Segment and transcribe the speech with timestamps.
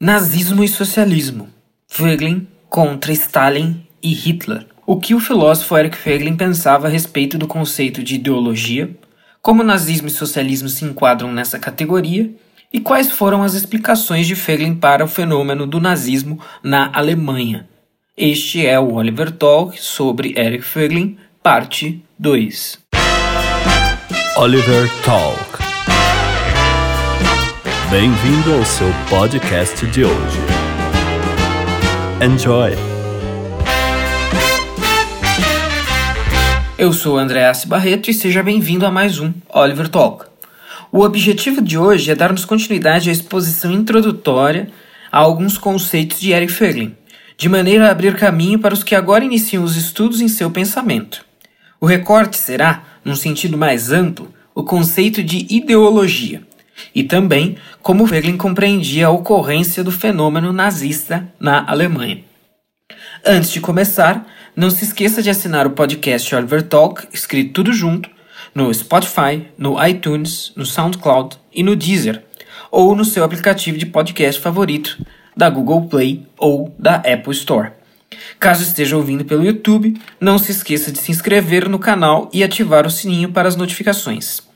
[0.00, 1.48] Nazismo e socialismo.
[1.92, 4.64] Voegelin contra Stalin e Hitler.
[4.86, 8.96] O que o filósofo Eric Voegelin pensava a respeito do conceito de ideologia,
[9.42, 12.32] como nazismo e socialismo se enquadram nessa categoria
[12.72, 17.68] e quais foram as explicações de Voegelin para o fenômeno do nazismo na Alemanha.
[18.16, 22.78] Este é o Oliver Talk sobre Eric Voegelin, parte 2.
[24.36, 25.67] Oliver Talk
[27.90, 30.38] Bem-vindo ao seu podcast de hoje.
[32.22, 32.72] Enjoy!
[36.76, 40.26] Eu sou Andréas Barreto e seja bem-vindo a mais um Oliver Talk.
[40.92, 44.68] O objetivo de hoje é darmos continuidade à exposição introdutória
[45.10, 46.94] a alguns conceitos de Eric Fögling,
[47.38, 51.24] de maneira a abrir caminho para os que agora iniciam os estudos em seu pensamento.
[51.80, 56.46] O recorte será, num sentido mais amplo, o conceito de ideologia
[56.94, 62.24] e também como Wegelin compreendia a ocorrência do fenômeno nazista na Alemanha.
[63.24, 68.08] Antes de começar, não se esqueça de assinar o podcast Oliver Talk, escrito tudo junto,
[68.54, 72.22] no Spotify, no iTunes, no SoundCloud e no Deezer,
[72.70, 74.98] ou no seu aplicativo de podcast favorito,
[75.36, 77.72] da Google Play ou da Apple Store.
[78.40, 82.86] Caso esteja ouvindo pelo YouTube, não se esqueça de se inscrever no canal e ativar
[82.86, 84.47] o sininho para as notificações.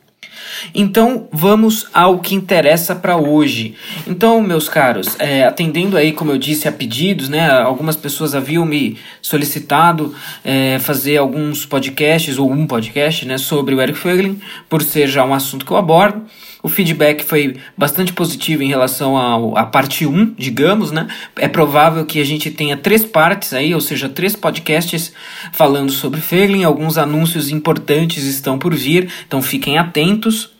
[0.74, 3.74] Então vamos ao que interessa para hoje.
[4.06, 7.50] Então, meus caros, é, atendendo aí, como eu disse, a pedidos, né?
[7.50, 13.80] Algumas pessoas haviam me solicitado é, fazer alguns podcasts ou um podcast, né, sobre o
[13.80, 16.22] Eric Fögling, por ser já um assunto que eu abordo.
[16.62, 19.16] O feedback foi bastante positivo em relação
[19.56, 21.08] à parte 1, digamos, né?
[21.36, 25.12] É provável que a gente tenha três partes aí, ou seja, três podcasts
[25.52, 26.62] falando sobre Fögling.
[26.62, 30.52] Alguns anúncios importantes estão por vir, então fiquem atentos.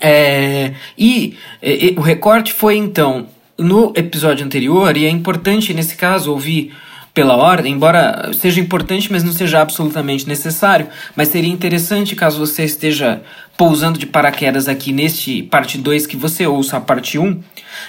[0.00, 3.26] É, e, e, o recorte foi então
[3.58, 6.72] no episódio anterior, e é importante nesse caso ouvir
[7.18, 10.86] pela ordem, embora seja importante, mas não seja absolutamente necessário.
[11.16, 13.20] Mas seria interessante caso você esteja
[13.56, 17.24] pousando de paraquedas aqui neste parte 2 que você ouça a parte 1.
[17.26, 17.42] Um,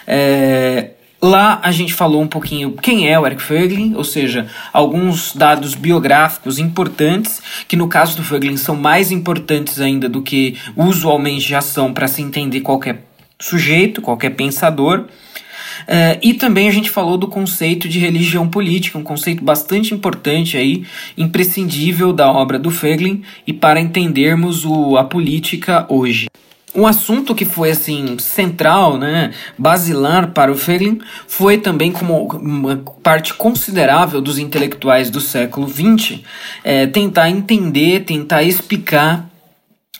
[0.07, 0.89] é,
[1.21, 5.75] Lá a gente falou um pouquinho quem é o Eric Fögling, ou seja, alguns dados
[5.75, 11.61] biográficos importantes, que no caso do Fögling são mais importantes ainda do que usualmente já
[11.61, 13.03] são para se entender qualquer
[13.37, 15.05] sujeito, qualquer pensador.
[15.81, 20.57] Uh, e também a gente falou do conceito de religião política, um conceito bastante importante
[20.57, 20.83] aí,
[21.17, 26.27] imprescindível da obra do Fögling e para entendermos o, a política hoje.
[26.75, 32.77] Um assunto que foi assim central, né, basilar para o Fögling, foi também como uma
[33.01, 36.19] parte considerável dos intelectuais do século XX
[36.63, 39.27] é, tentar entender, tentar explicar,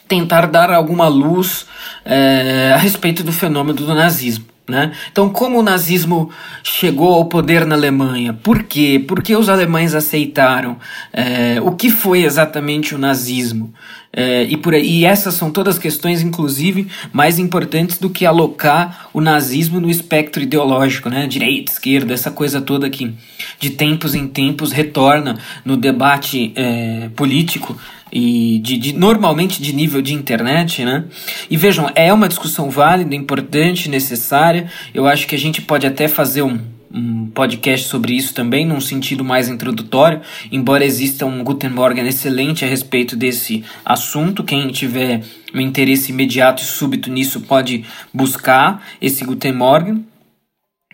[0.08, 1.66] tentar dar alguma luz
[2.06, 4.46] é, a respeito do fenômeno do nazismo.
[4.70, 4.92] Né?
[5.12, 6.30] Então, como o nazismo
[6.64, 8.34] chegou ao poder na Alemanha?
[8.34, 9.04] Por quê?
[9.06, 10.78] Por que os alemães aceitaram?
[11.12, 13.74] É, o que foi exatamente o nazismo?
[14.12, 19.22] É, e, por e essas são todas questões, inclusive, mais importantes do que alocar o
[19.22, 21.28] nazismo no espectro ideológico, né?
[21.28, 23.14] direita, esquerda, essa coisa toda que
[23.60, 27.76] de tempos em tempos retorna no debate é, político
[28.12, 31.06] e de, de, normalmente de nível de internet, né?
[31.50, 34.70] E vejam, é uma discussão válida, importante, necessária.
[34.94, 36.60] Eu acho que a gente pode até fazer um,
[36.92, 40.22] um podcast sobre isso também, num sentido mais introdutório,
[40.52, 44.44] embora exista um Guten Morgen excelente a respeito desse assunto.
[44.44, 45.22] Quem tiver
[45.54, 50.06] um interesse imediato e súbito nisso pode buscar esse Guten Morgen.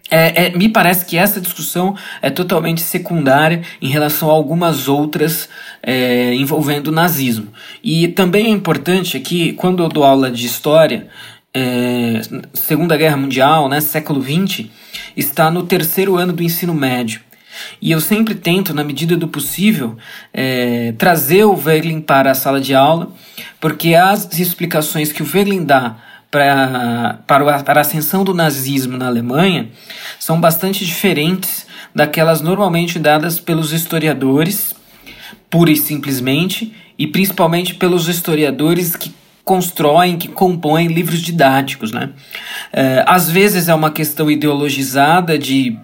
[0.09, 5.49] É, é, me parece que essa discussão é totalmente secundária em relação a algumas outras
[5.81, 7.47] é, envolvendo o nazismo.
[7.83, 11.07] E também é importante aqui, quando eu dou aula de história,
[11.53, 12.21] é,
[12.53, 14.67] Segunda Guerra Mundial, né, século XX,
[15.17, 17.21] está no terceiro ano do ensino médio.
[17.81, 19.97] E eu sempre tento, na medida do possível,
[20.33, 23.09] é, trazer o Wegelin para a sala de aula,
[23.59, 25.95] porque as explicações que o Wegelin dá
[26.35, 29.69] para, para, a ascensão do nazismo na Alemanha
[30.19, 34.75] são bastante diferentes daquelas normalmente dadas pelos historiadores,
[35.49, 39.13] pura e simplesmente, e principalmente pelos historiadores que
[39.45, 41.93] constroem, que compõem livros didáticos.
[41.93, 42.09] Né?
[42.73, 45.77] É, às vezes é uma questão ideologizada de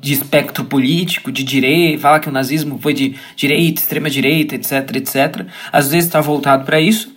[0.00, 4.72] de espectro político, de direita, falar que o nazismo foi de direita, extrema direita, etc,
[4.96, 5.46] etc.
[5.70, 7.14] Às vezes está voltado para isso,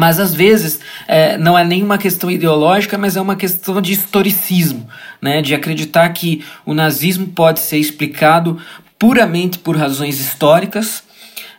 [0.00, 4.88] mas às vezes é, não é nenhuma questão ideológica, mas é uma questão de historicismo,
[5.20, 5.42] né?
[5.42, 8.56] de acreditar que o nazismo pode ser explicado
[8.98, 11.02] puramente por razões históricas,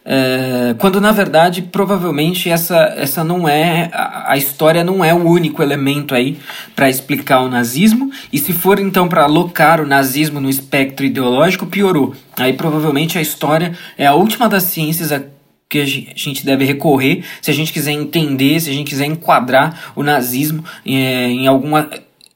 [0.04, 5.24] é, quando na verdade provavelmente essa, essa não é a, a história não é o
[5.24, 6.40] único elemento aí
[6.76, 11.68] para explicar o nazismo e se for então para alocar o nazismo no espectro ideológico
[11.68, 15.22] piorou aí provavelmente a história é a última das ciências a
[15.72, 19.94] que a gente deve recorrer se a gente quiser entender se a gente quiser enquadrar
[19.96, 21.72] o nazismo é, em algum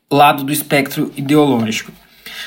[0.09, 1.91] lado do espectro ideológico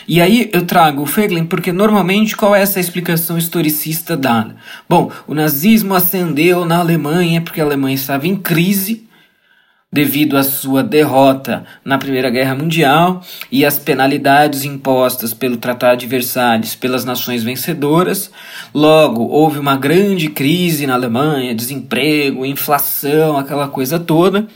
[0.06, 4.56] e aí eu trago o Feiglin porque normalmente qual é essa explicação historicista dada?
[4.88, 9.07] Bom, o nazismo ascendeu na Alemanha porque a Alemanha estava em crise
[9.90, 16.06] devido à sua derrota na Primeira Guerra Mundial e às penalidades impostas pelo Tratado de
[16.06, 18.31] Versalhes pelas nações vencedoras.
[18.75, 24.46] Logo, houve uma grande crise na Alemanha, desemprego, inflação, aquela coisa toda.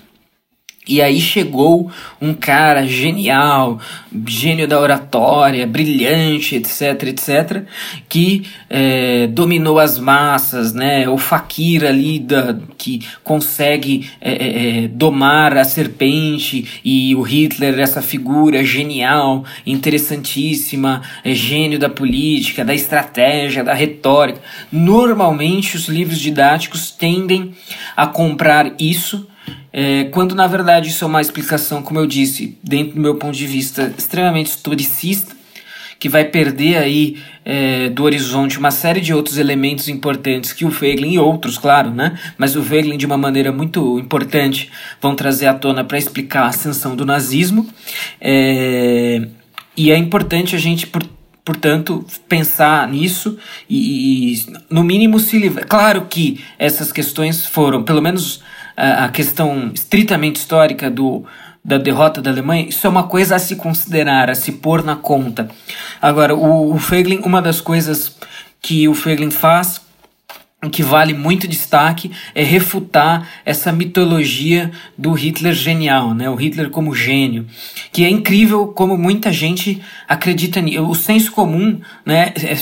[0.86, 3.78] E aí chegou um cara genial,
[4.26, 7.62] gênio da oratória, brilhante, etc, etc,
[8.08, 11.08] que é, dominou as massas, né?
[11.08, 17.78] O fakir ali da, que consegue é, é, é, domar a serpente e o Hitler,
[17.78, 24.40] essa figura genial, interessantíssima, é gênio da política, da estratégia, da retórica.
[24.72, 27.54] Normalmente os livros didáticos tendem
[27.96, 29.28] a comprar isso
[29.72, 33.36] é, quando na verdade isso é uma explicação, como eu disse, dentro do meu ponto
[33.36, 35.34] de vista, extremamente historicista,
[36.02, 40.70] que vai perder aí é, do horizonte uma série de outros elementos importantes que o
[40.72, 42.18] Feiglin e outros, claro, né?
[42.36, 44.68] Mas o Feiglin de uma maneira muito importante
[45.00, 47.68] vão trazer à tona para explicar a ascensão do nazismo.
[48.20, 49.28] É,
[49.76, 51.04] e é importante a gente, por,
[51.44, 53.38] portanto, pensar nisso
[53.70, 55.68] e, e, no mínimo, se livrar.
[55.68, 58.42] Claro que essas questões foram, pelo menos
[58.76, 61.24] a, questão estritamente histórica do,
[61.64, 64.96] da derrota da Alemanha, isso é uma coisa a se considerar, a se pôr na
[64.96, 65.48] conta.
[66.00, 68.16] Agora, o, o Feiglin, uma das coisas
[68.60, 69.80] que o Feiglin faz
[70.70, 76.30] que vale muito destaque é refutar essa mitologia do Hitler genial, né?
[76.30, 77.46] O Hitler como gênio,
[77.92, 80.88] que é incrível como muita gente acredita nisso.
[80.88, 82.32] O senso comum, né?
[82.36, 82.56] É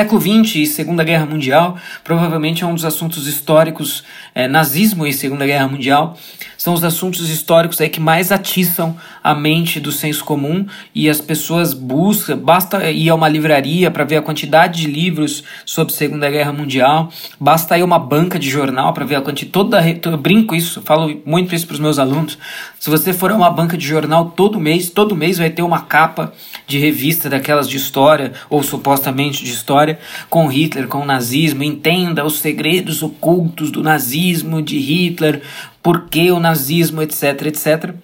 [0.00, 4.02] Século XX e Segunda Guerra Mundial provavelmente é um dos assuntos históricos,
[4.34, 6.16] é, nazismo e Segunda Guerra Mundial,
[6.60, 11.18] são os assuntos históricos aí que mais atiçam a mente do senso comum e as
[11.18, 16.28] pessoas buscam, basta ir a uma livraria para ver a quantidade de livros sobre Segunda
[16.28, 17.10] Guerra Mundial,
[17.40, 20.82] basta ir a uma banca de jornal para ver a quantidade toda eu brinco isso,
[20.82, 22.36] falo muito isso para os meus alunos.
[22.78, 25.80] Se você for a uma banca de jornal todo mês, todo mês vai ter uma
[25.80, 26.30] capa
[26.66, 29.98] de revista daquelas de história ou supostamente de história
[30.28, 35.40] com Hitler, com o nazismo, entenda os segredos ocultos do nazismo de Hitler,
[35.82, 37.94] por que o nazismo, etc, etc.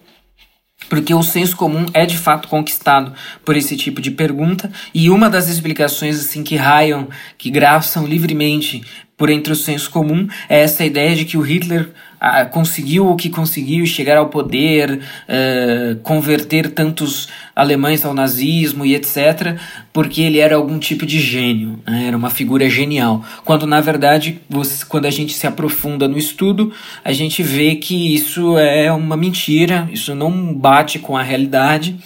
[0.88, 3.12] Porque o senso comum é de fato conquistado
[3.44, 7.08] por esse tipo de pergunta, e uma das explicações assim que raiam,
[7.38, 8.84] que graçam livremente
[9.16, 11.90] por entre o senso comum, é essa ideia de que o Hitler
[12.20, 18.94] ah, conseguiu o que conseguiu chegar ao poder, uh, converter tantos alemães ao nazismo e
[18.94, 19.56] etc.,
[19.92, 22.06] porque ele era algum tipo de gênio, né?
[22.08, 23.24] era uma figura genial.
[23.44, 26.72] Quando na verdade, você, quando a gente se aprofunda no estudo,
[27.04, 31.96] a gente vê que isso é uma mentira, isso não bate com a realidade.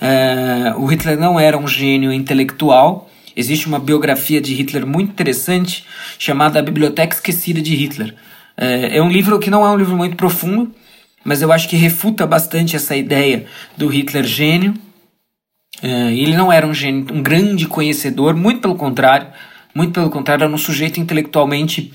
[0.00, 3.08] Uh, o Hitler não era um gênio intelectual.
[3.36, 5.84] Existe uma biografia de Hitler muito interessante
[6.18, 8.14] chamada A Biblioteca Esquecida de Hitler
[8.56, 10.72] é, é um livro que não é um livro muito profundo,
[11.24, 13.46] mas eu acho que refuta bastante essa ideia
[13.76, 14.74] do Hitler gênio.
[15.82, 19.28] É, ele não era um, gênio, um grande conhecedor, muito pelo contrário,
[19.74, 21.92] muito pelo contrário, era um sujeito intelectualmente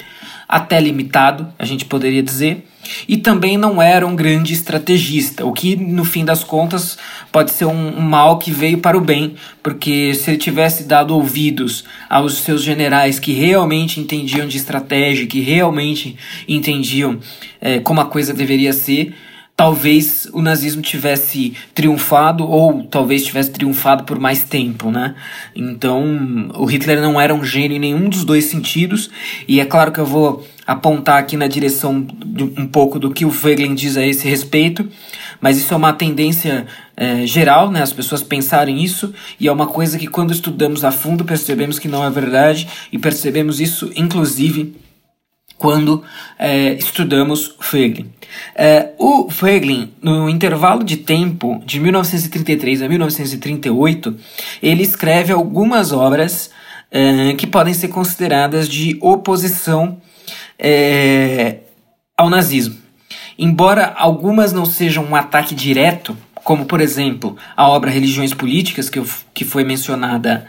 [0.47, 2.65] até limitado, a gente poderia dizer,
[3.07, 6.97] e também não era um grande estrategista, o que no fim das contas
[7.31, 11.83] pode ser um, mal que veio para o bem, porque se ele tivesse dado ouvidos
[12.09, 16.15] aos seus generais que realmente entendiam de estratégia, que realmente
[16.47, 17.19] entendiam
[17.59, 19.13] é, como a coisa deveria ser,
[19.57, 25.15] talvez o nazismo tivesse triunfado ou talvez tivesse triunfado por mais tempo, né?
[25.55, 29.09] Então, o Hitler não era um gênio em nenhum dos dois sentidos,
[29.47, 33.25] e é claro que eu vou apontar aqui na direção de um pouco do que
[33.25, 34.87] o Wegelin diz a esse respeito,
[35.41, 37.81] mas isso é uma tendência é, geral, né?
[37.81, 41.87] As pessoas pensarem isso, e é uma coisa que quando estudamos a fundo percebemos que
[41.87, 44.75] não é verdade, e percebemos isso inclusive
[45.57, 46.03] quando
[46.37, 48.11] é, estudamos Feiglin.
[48.55, 54.15] É, o Feiglin, no intervalo de tempo de 1933 a 1938,
[54.61, 56.49] ele escreve algumas obras
[56.91, 60.01] é, que podem ser consideradas de oposição
[60.57, 61.57] é,
[62.17, 62.77] ao nazismo.
[63.37, 68.97] Embora algumas não sejam um ataque direto, como por exemplo a obra Religiões Políticas, que,
[68.97, 70.47] eu, que foi mencionada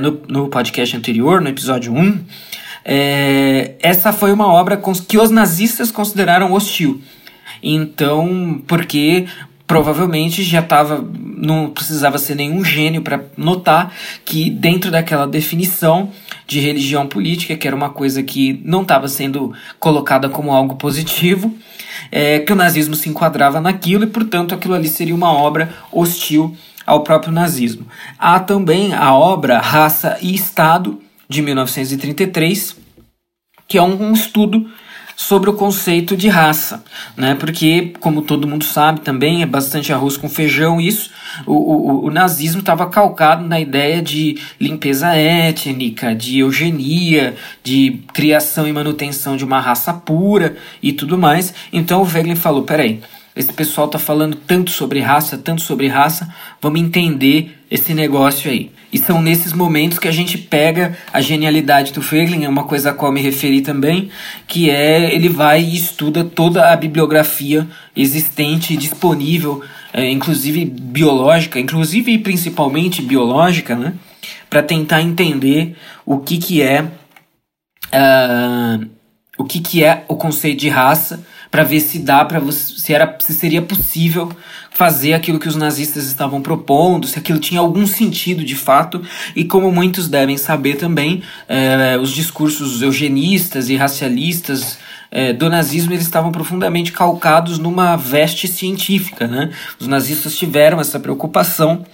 [0.00, 2.24] no, no podcast anterior, no episódio 1,
[2.84, 7.00] é, essa foi uma obra que os nazistas consideraram hostil.
[7.62, 9.26] Então, porque
[9.66, 11.04] provavelmente já estava
[11.40, 13.94] não precisava ser nenhum gênio para notar
[14.24, 16.10] que dentro daquela definição
[16.46, 21.54] de religião política, que era uma coisa que não estava sendo colocada como algo positivo,
[22.10, 26.56] é, que o nazismo se enquadrava naquilo e, portanto, aquilo ali seria uma obra hostil
[26.84, 27.86] ao próprio nazismo.
[28.18, 32.76] Há também a obra Raça e Estado, de 1933,
[33.68, 34.68] que é um, um estudo
[35.16, 36.82] sobre o conceito de raça,
[37.16, 37.36] né?
[37.36, 41.10] Porque, como todo mundo sabe também, é bastante arroz com feijão isso,
[41.46, 48.66] o, o, o nazismo estava calcado na ideia de limpeza étnica, de eugenia, de criação
[48.66, 51.54] e manutenção de uma raça pura e tudo mais.
[51.72, 53.00] Então o Wegelin falou, peraí,
[53.34, 56.28] esse pessoal tá falando tanto sobre raça, tanto sobre raça,
[56.60, 58.72] vamos entender esse negócio aí.
[58.92, 62.90] E são nesses momentos que a gente pega a genialidade do Feiglin, é uma coisa
[62.90, 64.10] a qual me referi também,
[64.48, 71.60] que é ele vai e estuda toda a bibliografia existente e disponível, é, inclusive biológica,
[71.60, 73.94] inclusive e principalmente biológica, né?
[74.48, 76.82] Para tentar entender o que, que é.
[77.92, 78.88] Uh,
[79.38, 83.16] o que, que é o conceito de raça para ver se dá para se era
[83.18, 84.30] se seria possível
[84.70, 89.02] fazer aquilo que os nazistas estavam propondo, se aquilo tinha algum sentido de fato
[89.34, 94.78] e como muitos devem saber também, é, os discursos eugenistas e racialistas
[95.10, 99.50] é, do nazismo eles estavam profundamente calcados numa veste científica, né?
[99.78, 101.84] Os nazistas tiveram essa preocupação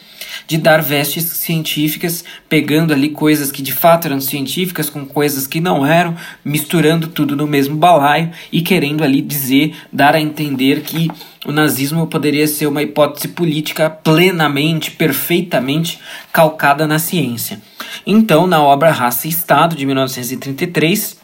[0.46, 5.60] de dar vestes científicas, pegando ali coisas que de fato eram científicas com coisas que
[5.60, 11.10] não eram, misturando tudo no mesmo balaio e querendo ali dizer, dar a entender que
[11.44, 15.98] o nazismo poderia ser uma hipótese política plenamente, perfeitamente
[16.32, 17.60] calcada na ciência.
[18.06, 21.16] Então, na obra Raça e Estado, de 1933,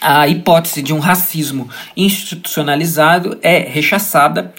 [0.00, 4.52] a hipótese de um racismo institucionalizado é rechaçada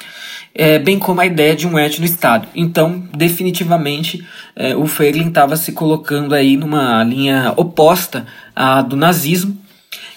[0.58, 2.48] é, bem como a ideia de um etno-estado.
[2.56, 9.56] Então, definitivamente, é, o Feiglin estava se colocando aí numa linha oposta à do nazismo,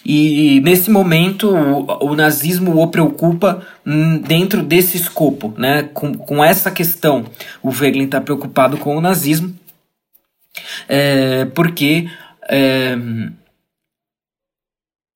[0.02, 5.82] e nesse momento o, o, nazismo o preocupa hum, dentro desse escopo, né?
[5.92, 7.26] com, com essa questão.
[7.62, 9.54] O Wegelin está preocupado com o nazismo,
[10.88, 12.08] é, porque,
[12.48, 12.96] é,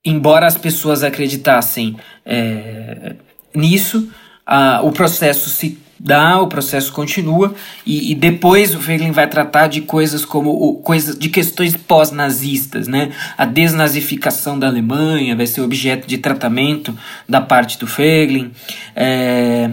[0.04, 3.16] embora as pessoas acreditassem é,
[3.54, 4.12] nisso,
[4.46, 7.54] ah, o processo se dá, o processo continua
[7.86, 12.86] e, e depois o Feiglin vai tratar de coisas como o, coisas de questões pós-nazistas,
[12.86, 13.12] né?
[13.38, 16.96] A desnazificação da Alemanha vai ser objeto de tratamento
[17.28, 18.52] da parte do Feiglin.
[18.94, 19.70] É,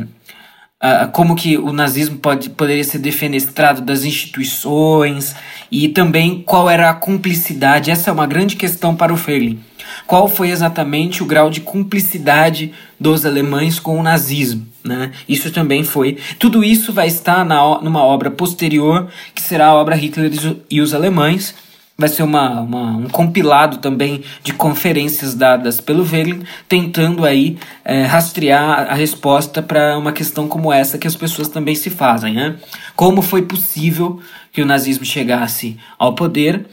[1.12, 5.36] como que o nazismo pode, poderia ser defenestrado das instituições
[5.72, 7.92] e também qual era a cumplicidade.
[7.92, 9.60] Essa é uma grande questão para o Feiglin
[10.06, 14.68] qual foi exatamente o grau de cumplicidade dos alemães com o nazismo.
[14.84, 15.12] Né?
[15.28, 16.18] Isso também foi.
[16.40, 20.32] Tudo isso vai estar na, numa obra posterior, que será a obra Hitler
[20.70, 21.54] e os Alemães.
[21.98, 28.04] Vai ser uma, uma um compilado também de conferências dadas pelo Wegelin, tentando aí é,
[28.04, 32.34] rastrear a resposta para uma questão como essa que as pessoas também se fazem.
[32.34, 32.56] Né?
[32.96, 34.20] Como foi possível
[34.52, 36.66] que o nazismo chegasse ao poder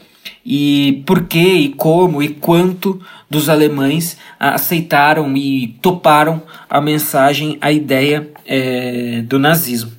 [0.45, 7.71] e por que e como e quanto dos alemães aceitaram e toparam a mensagem, a
[7.71, 9.91] ideia é, do nazismo.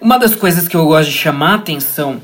[0.00, 2.20] Uma das coisas que eu gosto de chamar a atenção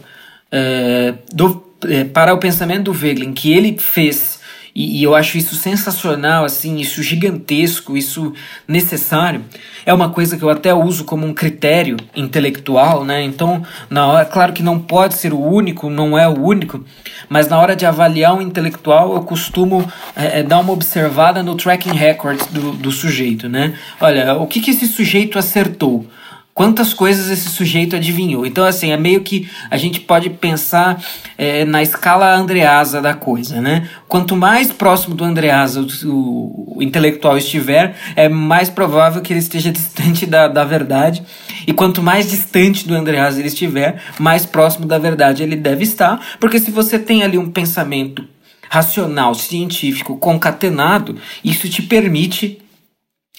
[0.50, 4.40] é, do, é, para o pensamento do Wegelin, que ele fez
[4.74, 8.32] e, e, eu acho isso sensacional, assim, isso gigantesco, isso
[8.66, 9.44] necessário.
[9.84, 13.22] É uma coisa que eu até uso como um critério intelectual, né?
[13.22, 16.82] Então, na hora, claro que não pode ser o único, não é o único,
[17.28, 19.86] mas na hora de avaliar um intelectual, eu costumo
[20.16, 23.74] é, é dar uma observada no tracking record do, do sujeito, né?
[24.00, 26.06] Olha, o que, que esse sujeito acertou?
[26.54, 28.44] Quantas coisas esse sujeito adivinhou.
[28.44, 31.02] Então, assim, é meio que a gente pode pensar
[31.38, 33.88] é, na escala Andreasa da coisa, né?
[34.06, 39.72] Quanto mais próximo do Andreasa o, o, intelectual estiver, é mais provável que ele esteja
[39.72, 41.22] distante da, da verdade.
[41.66, 46.20] E quanto mais distante do Andreasa ele estiver, mais próximo da verdade ele deve estar.
[46.38, 48.24] Porque se você tem ali um pensamento
[48.68, 52.58] racional, científico, concatenado, isso te permite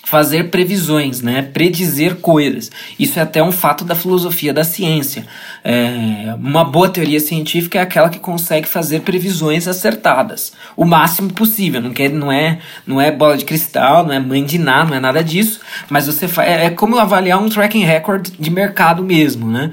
[0.04, 1.42] fazer previsões, né?
[1.42, 2.70] Predizer coisas.
[3.00, 5.26] Isso é até um fato da filosofia da ciência.
[5.64, 11.82] É, uma boa teoria científica é aquela que consegue fazer previsões acertadas, o máximo possível.
[11.82, 14.98] Não quer, não é, não é bola de cristal, não é mãe de nada, não
[14.98, 15.62] é nada disso.
[15.90, 19.72] Mas você faz, é, é como avaliar um tracking record de mercado mesmo, né?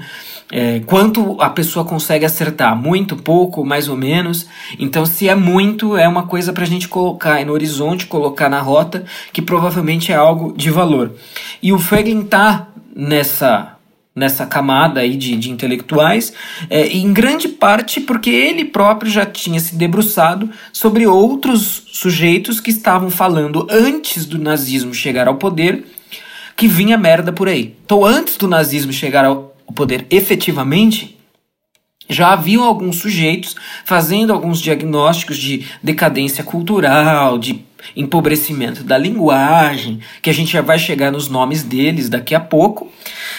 [0.51, 2.75] É, quanto a pessoa consegue acertar?
[2.75, 4.45] Muito, pouco, mais ou menos.
[4.77, 8.59] Então, se é muito, é uma coisa para a gente colocar no horizonte, colocar na
[8.59, 11.13] rota, que provavelmente é algo de valor.
[11.63, 13.77] E o Feglin tá nessa
[14.13, 16.33] nessa camada aí de, de intelectuais,
[16.69, 22.71] é, em grande parte porque ele próprio já tinha se debruçado sobre outros sujeitos que
[22.71, 25.85] estavam falando antes do nazismo chegar ao poder
[26.57, 27.75] que vinha merda por aí.
[27.83, 31.17] Então, antes do nazismo chegar ao, o poder efetivamente,
[32.09, 37.63] já haviam alguns sujeitos fazendo alguns diagnósticos de decadência cultural, de
[37.95, 42.85] empobrecimento da linguagem, que a gente já vai chegar nos nomes deles daqui a pouco.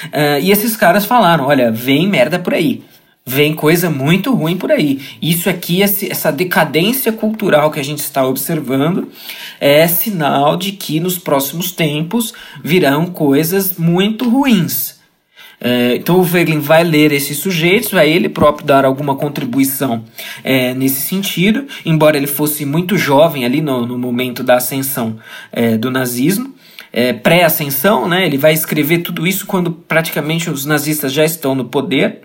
[0.06, 2.82] Uh, e esses caras falaram: olha, vem merda por aí.
[3.24, 5.00] Vem coisa muito ruim por aí.
[5.20, 9.12] Isso aqui, essa decadência cultural que a gente está observando,
[9.60, 12.34] é sinal de que nos próximos tempos
[12.64, 15.01] virão coisas muito ruins.
[15.64, 20.04] É, então o Wegelin vai ler esses sujeitos, vai ele próprio dar alguma contribuição
[20.42, 25.18] é, nesse sentido, embora ele fosse muito jovem ali no, no momento da ascensão
[25.52, 26.52] é, do nazismo.
[26.92, 28.26] É, pré-ascensão, né?
[28.26, 32.20] Ele vai escrever tudo isso quando praticamente os nazistas já estão no poder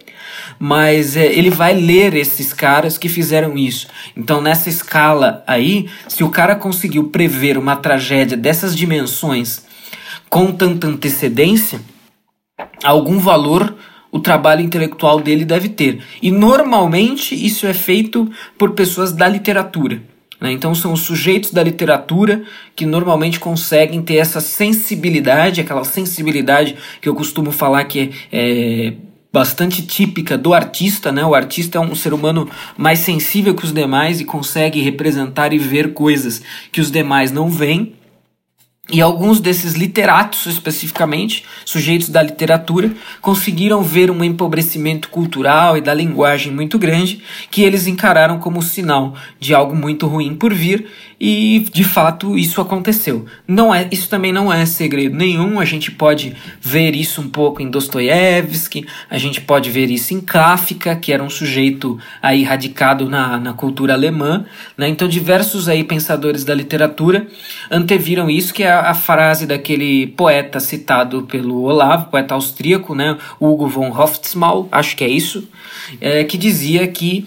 [0.60, 3.88] mas é, ele vai ler esses caras que fizeram isso.
[4.16, 9.66] Então, nessa escala aí, se o cara conseguiu prever uma tragédia dessas dimensões
[10.30, 11.80] com tanta antecedência,
[12.84, 13.76] algum valor
[14.12, 16.02] o trabalho intelectual dele deve ter.
[16.22, 20.02] E normalmente isso é feito por pessoas da literatura.
[20.40, 20.52] Né?
[20.52, 22.44] Então são os sujeitos da literatura
[22.76, 28.94] que normalmente conseguem ter essa sensibilidade, aquela sensibilidade que eu costumo falar que é, é
[29.32, 31.24] bastante típica do artista, né?
[31.24, 35.60] O artista é um ser humano mais sensível que os demais e consegue representar e
[35.60, 37.94] ver coisas que os demais não veem.
[38.90, 42.90] E alguns desses literatos, especificamente, sujeitos da literatura,
[43.22, 49.14] conseguiram ver um empobrecimento cultural e da linguagem muito grande que eles encararam como sinal
[49.42, 50.88] de algo muito ruim por vir
[51.20, 53.26] e de fato isso aconteceu.
[53.48, 57.62] Não é, isso também não é segredo nenhum, a gente pode ver isso um pouco
[57.62, 63.10] em Dostoiévski, a gente pode ver isso em Kafka, que era um sujeito aí radicado
[63.10, 64.46] na, na cultura alemã,
[64.78, 64.88] né?
[64.88, 67.26] Então diversos aí pensadores da literatura
[67.72, 73.18] anteviram isso, que é a, a frase daquele poeta citado pelo Olavo, poeta austríaco, né?
[73.40, 75.48] Hugo von Hofstmal, acho que é isso,
[76.00, 77.26] é, que dizia que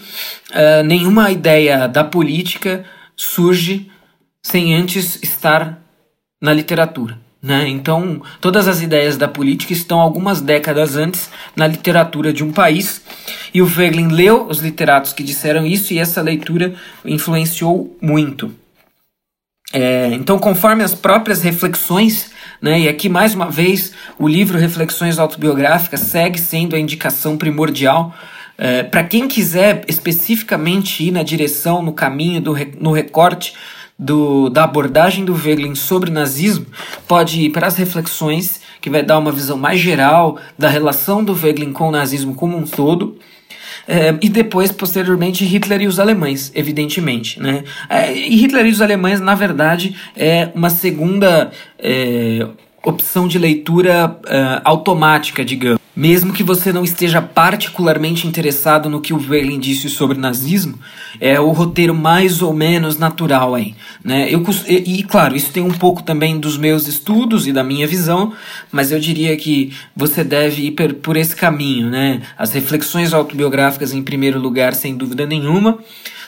[0.51, 2.85] uh, nenhuma ideia da política
[3.21, 3.90] surge
[4.43, 5.81] sem antes estar
[6.41, 7.17] na literatura.
[7.41, 7.67] Né?
[7.69, 13.01] Então, todas as ideias da política estão algumas décadas antes na literatura de um país.
[13.53, 18.53] E o Wegelin leu os literatos que disseram isso e essa leitura influenciou muito.
[19.73, 25.17] É, então, conforme as próprias reflexões, né, e aqui mais uma vez o livro Reflexões
[25.17, 28.13] Autobiográficas segue sendo a indicação primordial
[28.57, 33.55] é, para quem quiser especificamente ir na direção, no caminho, do, no recorte
[34.01, 36.65] do, da abordagem do Wegelin sobre nazismo,
[37.07, 41.33] pode ir para as reflexões, que vai dar uma visão mais geral da relação do
[41.33, 43.19] Wegelin com o nazismo como um todo.
[43.87, 47.39] É, e depois, posteriormente, Hitler e os alemães, evidentemente.
[47.39, 47.63] Né?
[47.87, 52.47] É, e Hitler e os alemães, na verdade, é uma segunda é,
[52.83, 55.80] opção de leitura é, automática, digamos.
[55.93, 60.79] Mesmo que você não esteja particularmente interessado no que o Verlin disse sobre nazismo,
[61.19, 64.33] é o roteiro mais ou menos natural aí, né?
[64.33, 67.85] Eu, e, e, claro, isso tem um pouco também dos meus estudos e da minha
[67.85, 68.33] visão,
[68.71, 72.21] mas eu diria que você deve ir por, por esse caminho, né?
[72.37, 75.77] As reflexões autobiográficas em primeiro lugar, sem dúvida nenhuma.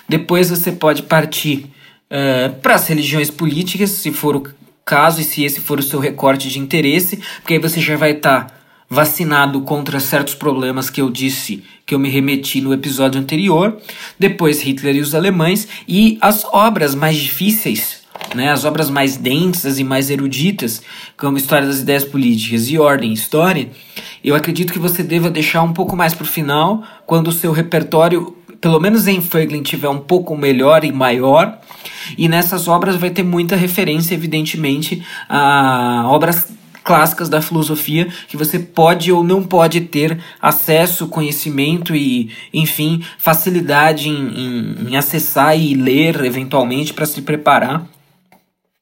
[0.10, 1.68] Depois você pode partir
[2.12, 4.44] uh, para as religiões políticas, se for o
[4.84, 8.12] caso e se esse for o seu recorte de interesse, porque aí você já vai
[8.12, 13.20] estar tá vacinado contra certos problemas que eu disse que eu me remeti no episódio
[13.20, 13.78] anterior,
[14.18, 18.04] depois Hitler e os alemães e as obras mais difíceis,
[18.36, 20.82] né, as obras mais densas e mais eruditas,
[21.18, 23.70] como História das Ideias Políticas e Ordem e História,
[24.24, 27.52] eu acredito que você deva deixar um pouco mais para o final, quando o seu
[27.52, 31.60] repertório, pelo menos em Feiglin, tiver um pouco melhor e maior.
[32.18, 36.48] E nessas obras vai ter muita referência, evidentemente, a obras
[36.84, 44.10] clássicas da filosofia que você pode ou não pode ter acesso, conhecimento e, enfim, facilidade
[44.10, 47.86] em, em, em acessar e ler eventualmente para se preparar.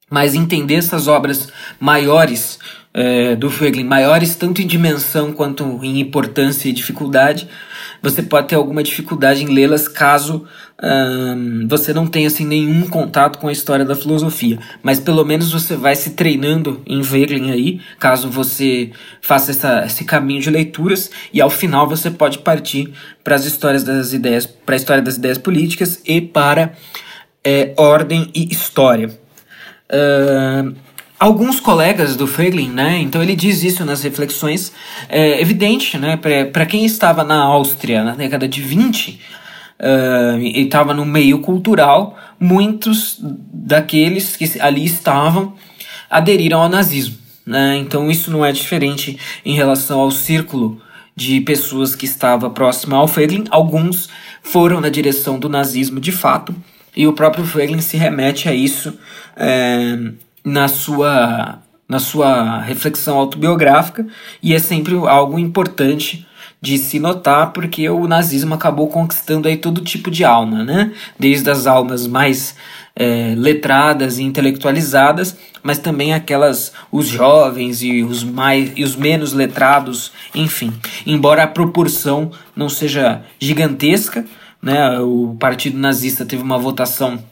[0.09, 1.47] Mas entender essas obras
[1.79, 2.59] maiores
[2.93, 7.47] é, do Feiglin, maiores tanto em dimensão quanto em importância e dificuldade,
[8.01, 10.45] você pode ter alguma dificuldade em lê-las caso
[10.81, 14.57] hum, você não tenha assim, nenhum contato com a história da filosofia.
[14.81, 18.91] Mas pelo menos você vai se treinando em Wegelin aí, caso você
[19.21, 22.91] faça essa, esse caminho de leituras, e ao final você pode partir
[23.23, 26.73] para as histórias das ideias, para a história das ideias políticas e para
[27.43, 29.19] é, ordem e história.
[31.19, 32.97] Alguns colegas do Feiglin, né?
[32.97, 34.71] Então ele diz isso nas reflexões.
[35.07, 36.17] É evidente, né?
[36.51, 39.19] Para quem estava na Áustria na década de 20
[39.81, 45.53] uh, e estava no meio cultural, muitos daqueles que ali estavam
[46.09, 47.17] aderiram ao nazismo.
[47.45, 47.77] Né?
[47.77, 50.79] Então isso não é diferente em relação ao círculo
[51.15, 53.45] de pessoas que estava próximo ao Feiglin.
[53.49, 54.07] Alguns
[54.43, 56.55] foram na direção do nazismo de fato,
[56.95, 58.97] e o próprio Feiglin se remete a isso.
[59.35, 59.97] É,
[60.43, 64.05] na sua, na sua reflexão autobiográfica,
[64.41, 66.25] e é sempre algo importante
[66.62, 70.91] de se notar, porque o nazismo acabou conquistando aí todo tipo de alma, né?
[71.17, 72.56] Desde as almas mais
[72.95, 79.34] é, letradas e intelectualizadas, mas também aquelas, os jovens e os, mais, e os menos
[79.34, 80.71] letrados, enfim.
[81.04, 84.24] Embora a proporção não seja gigantesca,
[84.62, 85.00] né?
[85.00, 87.24] O partido nazista teve uma votação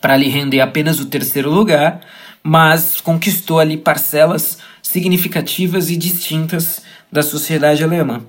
[0.00, 2.00] para lhe render apenas o terceiro lugar,
[2.42, 8.22] mas conquistou ali parcelas significativas e distintas da sociedade alemã.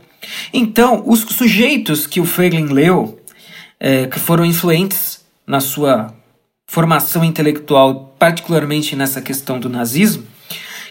[0.54, 3.20] Então, os sujeitos que o Feiglin leu,
[3.80, 6.13] é, que foram influentes na sua
[6.68, 10.26] formação intelectual, particularmente nessa questão do nazismo,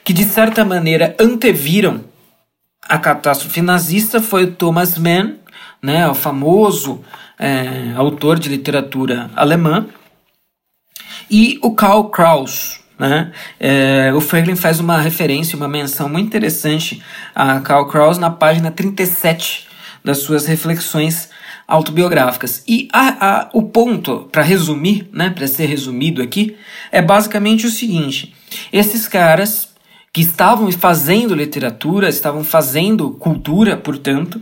[0.05, 2.05] que de certa maneira anteviram
[2.83, 5.37] a catástrofe nazista, foi o Thomas Mann,
[5.83, 7.05] né, o famoso
[7.39, 9.87] é, autor de literatura alemã,
[11.31, 12.81] e o Karl Kraus.
[12.99, 13.31] Né?
[13.61, 17.03] É, o Franklin faz uma referência, uma menção muito interessante
[17.35, 19.69] a Karl Kraus na página 37
[20.05, 21.31] das suas reflexões
[21.67, 22.65] autobiográficas.
[22.67, 26.57] E a, a, o ponto, para resumir, né, para ser resumido aqui,
[26.91, 28.35] é basicamente o seguinte:
[28.73, 29.69] esses caras
[30.13, 34.41] que estavam fazendo literatura, estavam fazendo cultura, portanto,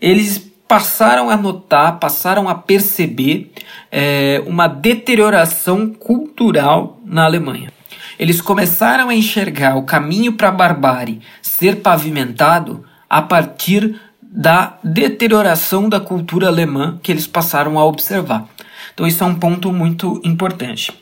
[0.00, 3.52] eles passaram a notar, passaram a perceber
[3.90, 7.73] é, uma deterioração cultural na Alemanha.
[8.18, 15.88] Eles começaram a enxergar o caminho para a barbárie ser pavimentado a partir da deterioração
[15.88, 18.48] da cultura alemã que eles passaram a observar.
[18.92, 20.92] Então, isso é um ponto muito importante.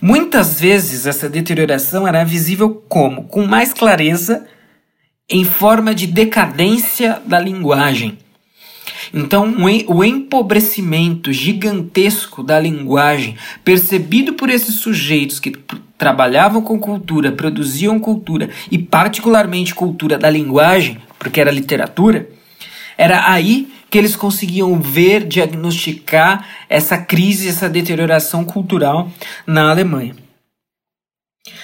[0.00, 3.24] Muitas vezes essa deterioração era visível como?
[3.24, 4.46] Com mais clareza,
[5.28, 8.18] em forma de decadência da linguagem
[9.12, 9.54] então,
[9.86, 15.52] o empobrecimento gigantesco da linguagem, percebido por esses sujeitos que
[15.96, 22.28] trabalhavam com cultura, produziam cultura e, particularmente, cultura da linguagem, porque era literatura,
[22.96, 29.10] era aí que eles conseguiam ver, diagnosticar essa crise, essa deterioração cultural
[29.46, 30.14] na Alemanha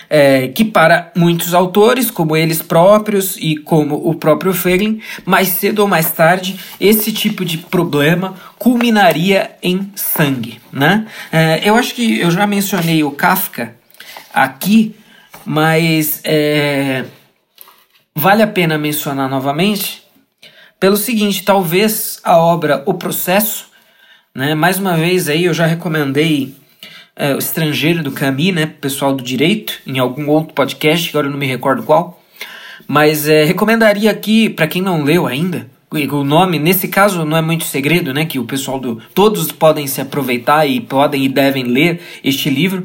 [0.09, 5.81] é, que para muitos autores, como eles próprios e como o próprio Feiglin, mais cedo
[5.81, 10.61] ou mais tarde, esse tipo de problema culminaria em sangue.
[10.73, 11.07] Né?
[11.31, 13.75] É, eu acho que eu já mencionei o Kafka
[14.33, 14.95] aqui,
[15.45, 17.05] mas é,
[18.15, 20.07] vale a pena mencionar novamente
[20.79, 23.71] pelo seguinte, talvez a obra O Processo,
[24.35, 26.55] né, mais uma vez aí eu já recomendei
[27.19, 31.39] o estrangeiro do Camus, né, pessoal do direito, em algum outro podcast, agora eu não
[31.39, 32.23] me recordo qual.
[32.87, 37.43] Mas é, recomendaria aqui, para quem não leu ainda, o nome, nesse caso, não é
[37.43, 38.27] muito segredo, né?
[38.27, 39.01] Que o pessoal do.
[39.15, 42.85] Todos podem se aproveitar e podem e devem ler este livro.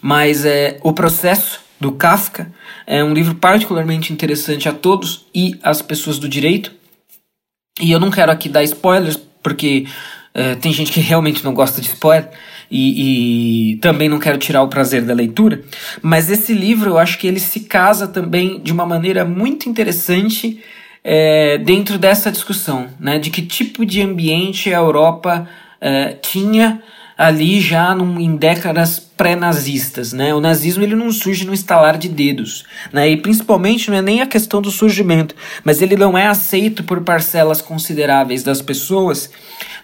[0.00, 2.52] Mas é, O Processo, do Kafka,
[2.86, 6.72] é um livro particularmente interessante a todos e às pessoas do direito.
[7.80, 9.86] E eu não quero aqui dar spoilers, porque
[10.34, 12.30] é, tem gente que realmente não gosta de spoiler
[12.74, 15.60] e, e, também não quero tirar o prazer da leitura,
[16.00, 20.58] mas esse livro eu acho que ele se casa também de uma maneira muito interessante
[21.04, 25.46] é, dentro dessa discussão, né, de que tipo de ambiente a Europa
[25.82, 26.80] é, tinha
[27.16, 30.34] ali já num, em décadas pré-nazistas, né?
[30.34, 33.08] O nazismo ele não surge no estalar de dedos, né?
[33.10, 37.02] E principalmente não é nem a questão do surgimento, mas ele não é aceito por
[37.02, 39.30] parcelas consideráveis das pessoas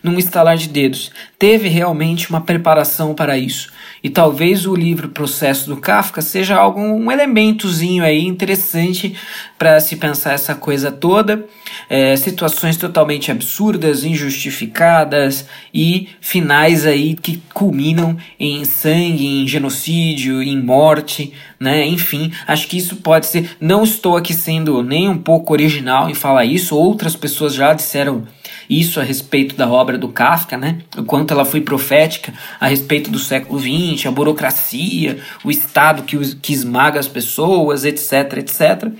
[0.02, 1.10] num estalar de dedos.
[1.38, 3.72] Teve realmente uma preparação para isso.
[4.02, 9.16] E talvez o livro Processo do Kafka seja algum um elementozinho aí interessante
[9.58, 11.44] para se pensar essa coisa toda.
[11.88, 20.60] é, situações totalmente absurdas, injustificadas e finais aí que culminam em sangue, em genocídio, em
[20.60, 21.86] morte, né?
[21.86, 23.56] Enfim, acho que isso pode ser.
[23.60, 28.26] Não estou aqui sendo nem um pouco original em falar isso, outras pessoas já disseram
[28.68, 30.78] isso a respeito da obra do Kafka, né?
[30.96, 36.36] O quanto ela foi profética a respeito do século XX, a burocracia, o Estado que,
[36.36, 38.92] que esmaga as pessoas, etc, etc.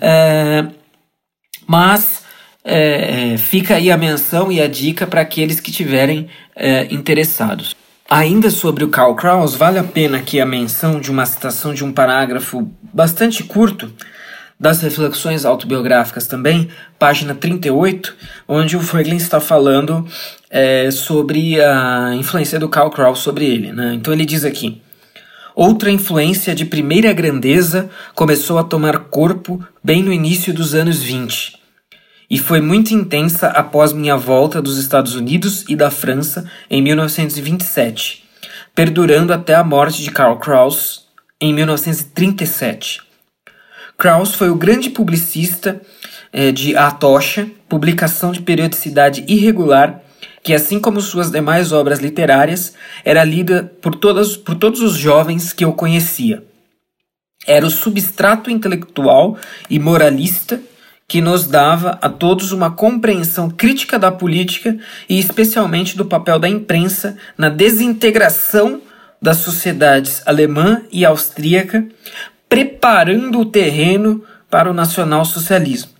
[0.00, 0.66] É,
[1.66, 2.22] mas
[2.64, 7.74] é, fica aí a menção e a dica para aqueles que tiverem é, interessados.
[8.10, 11.84] Ainda sobre o Karl Kraus, vale a pena aqui a menção de uma citação de
[11.84, 13.92] um parágrafo bastante curto
[14.58, 16.68] das reflexões autobiográficas também,
[16.98, 18.14] página 38,
[18.46, 20.06] onde o Franklin está falando
[20.50, 23.72] é, sobre a influência do Karl Kraus sobre ele.
[23.72, 23.94] Né?
[23.94, 24.82] Então ele diz aqui:
[25.54, 31.58] Outra influência de primeira grandeza começou a tomar corpo bem no início dos anos 20
[32.30, 38.24] e foi muito intensa após minha volta dos Estados Unidos e da França em 1927,
[38.74, 41.06] perdurando até a morte de Karl Kraus
[41.40, 43.07] em 1937.
[43.98, 45.80] Krauss foi o grande publicista
[46.32, 50.00] eh, de A Tocha, publicação de periodicidade irregular,
[50.40, 55.52] que, assim como suas demais obras literárias, era lida por, todas, por todos os jovens
[55.52, 56.44] que eu conhecia.
[57.44, 59.36] Era o substrato intelectual
[59.68, 60.60] e moralista
[61.08, 66.48] que nos dava a todos uma compreensão crítica da política e especialmente do papel da
[66.48, 68.80] imprensa na desintegração
[69.20, 71.84] das sociedades alemã e austríaca,
[72.48, 75.98] preparando o terreno para o nacionalsocialismo.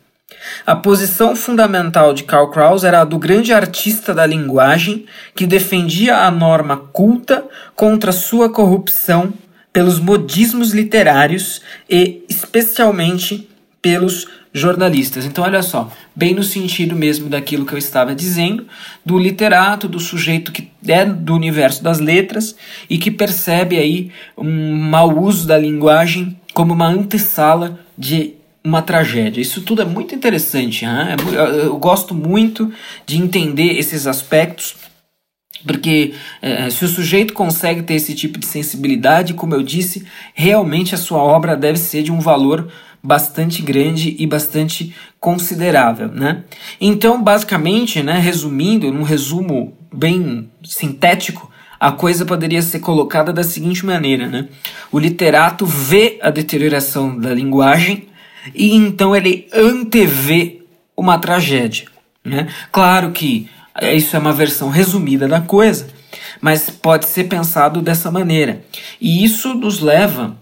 [0.66, 6.18] A posição fundamental de Karl Kraus era a do grande artista da linguagem que defendia
[6.18, 9.32] a norma culta contra sua corrupção
[9.72, 13.48] pelos modismos literários e, especialmente,
[13.88, 15.24] pelos jornalistas.
[15.24, 18.66] Então, olha só, bem no sentido mesmo daquilo que eu estava dizendo,
[19.02, 22.54] do literato, do sujeito que é do universo das letras
[22.90, 29.40] e que percebe aí um mau uso da linguagem como uma antessala de uma tragédia.
[29.40, 30.84] Isso tudo é muito interessante.
[30.84, 31.16] Né?
[31.62, 32.70] Eu gosto muito
[33.06, 34.76] de entender esses aspectos.
[35.66, 40.94] Porque é, se o sujeito consegue ter esse tipo de sensibilidade, como eu disse, realmente
[40.94, 42.70] a sua obra deve ser de um valor
[43.02, 46.44] bastante grande e bastante considerável, né?
[46.80, 53.86] Então, basicamente, né, resumindo, num resumo bem sintético, a coisa poderia ser colocada da seguinte
[53.86, 54.48] maneira, né?
[54.90, 58.08] O literato vê a deterioração da linguagem
[58.54, 60.62] e então ele antevê
[60.96, 61.86] uma tragédia,
[62.24, 62.48] né?
[62.72, 63.48] Claro que
[63.94, 65.86] isso é uma versão resumida da coisa,
[66.40, 68.64] mas pode ser pensado dessa maneira.
[69.00, 70.36] E isso nos leva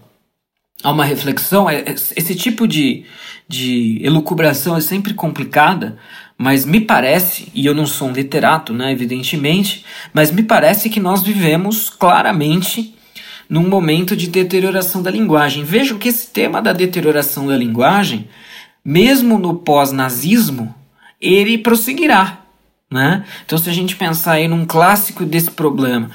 [0.83, 1.69] a uma reflexão.
[1.69, 3.05] É, esse tipo de,
[3.47, 5.97] de elucubração é sempre complicada,
[6.37, 10.99] mas me parece, e eu não sou um literato, né, evidentemente, mas me parece que
[10.99, 12.93] nós vivemos claramente
[13.49, 15.63] num momento de deterioração da linguagem.
[15.63, 18.27] Vejam que esse tema da deterioração da linguagem,
[18.83, 20.75] mesmo no pós-nazismo,
[21.19, 22.41] ele prosseguirá.
[22.89, 23.25] Né?
[23.45, 26.09] Então, se a gente pensar aí num clássico desse problema,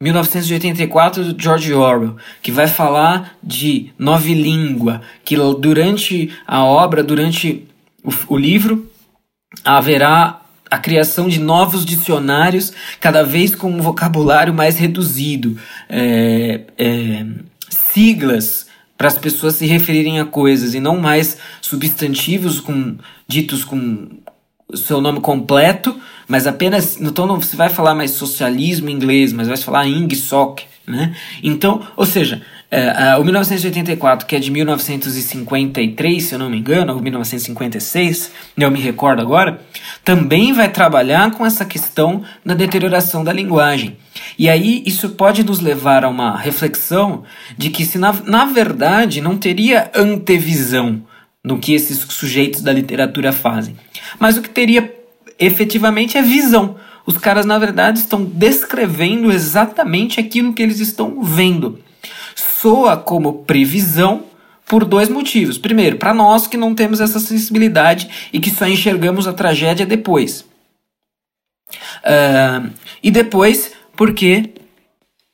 [0.00, 7.66] 1984 do George Orwell, que vai falar de nova língua, que durante a obra, durante
[8.04, 8.90] o, o livro,
[9.64, 15.56] haverá a criação de novos dicionários, cada vez com um vocabulário mais reduzido,
[15.88, 17.26] é, é,
[17.70, 18.66] siglas
[18.98, 22.96] para as pessoas se referirem a coisas e não mais substantivos com
[23.28, 24.08] ditos com
[24.74, 29.56] seu nome completo, mas apenas então não se vai falar mais socialismo inglês, mas vai
[29.56, 31.14] falar ing soc, né?
[31.42, 36.58] Então, ou seja, é, uh, o 1984, que é de 1953, se eu não me
[36.58, 39.60] engano, ou 1956, eu me recordo agora,
[40.04, 43.96] também vai trabalhar com essa questão da deterioração da linguagem.
[44.36, 47.22] E aí isso pode nos levar a uma reflexão
[47.56, 51.02] de que se na, na verdade não teria antevisão
[51.44, 53.76] no que esses sujeitos da literatura fazem,
[54.18, 54.92] mas o que teria
[55.38, 56.76] efetivamente é visão.
[57.04, 61.78] Os caras, na verdade, estão descrevendo exatamente aquilo que eles estão vendo
[62.66, 64.24] soa como previsão
[64.66, 65.58] por dois motivos.
[65.58, 70.44] Primeiro, para nós que não temos essa sensibilidade e que só enxergamos a tragédia depois.
[72.02, 72.70] Uh,
[73.02, 74.50] e depois, porque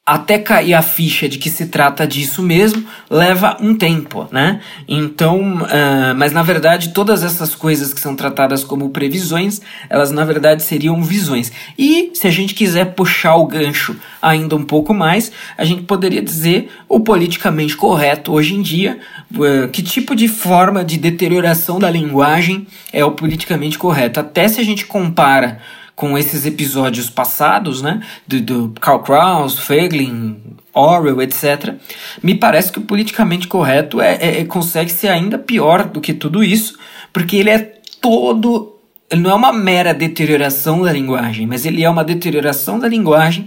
[0.05, 4.61] até cair a ficha de que se trata disso mesmo, leva um tempo, né?
[4.89, 10.25] Então, uh, mas na verdade, todas essas coisas que são tratadas como previsões, elas na
[10.25, 11.53] verdade seriam visões.
[11.79, 16.21] E se a gente quiser puxar o gancho ainda um pouco mais, a gente poderia
[16.21, 18.99] dizer o politicamente correto hoje em dia,
[19.33, 24.19] uh, que tipo de forma de deterioração da linguagem é o politicamente correto.
[24.19, 25.61] Até se a gente compara
[26.03, 30.37] com esses episódios passados, né, do, do Karl Kraus, Feiglin,
[30.75, 31.77] Orwell, etc.,
[32.21, 36.13] me parece que o politicamente correto é, é, é, consegue ser ainda pior do que
[36.13, 36.77] tudo isso,
[37.13, 37.59] porque ele é
[38.01, 38.81] todo
[39.13, 43.47] ele não é uma mera deterioração da linguagem, mas ele é uma deterioração da linguagem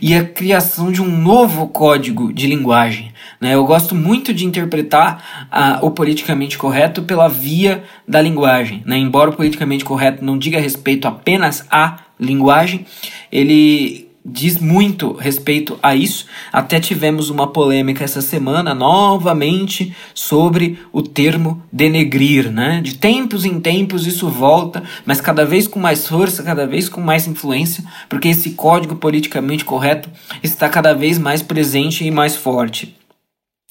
[0.00, 3.10] e a criação de um novo código de linguagem.
[3.40, 3.54] Né?
[3.54, 8.82] Eu gosto muito de interpretar ah, o politicamente correto pela via da linguagem.
[8.84, 8.98] Né?
[8.98, 12.84] Embora o politicamente correto não diga respeito apenas à linguagem,
[13.32, 16.26] ele diz muito respeito a isso.
[16.52, 22.80] Até tivemos uma polêmica essa semana novamente sobre o termo denegrir, né?
[22.82, 27.00] De tempos em tempos isso volta, mas cada vez com mais força, cada vez com
[27.00, 30.10] mais influência, porque esse código politicamente correto
[30.42, 32.96] está cada vez mais presente e mais forte.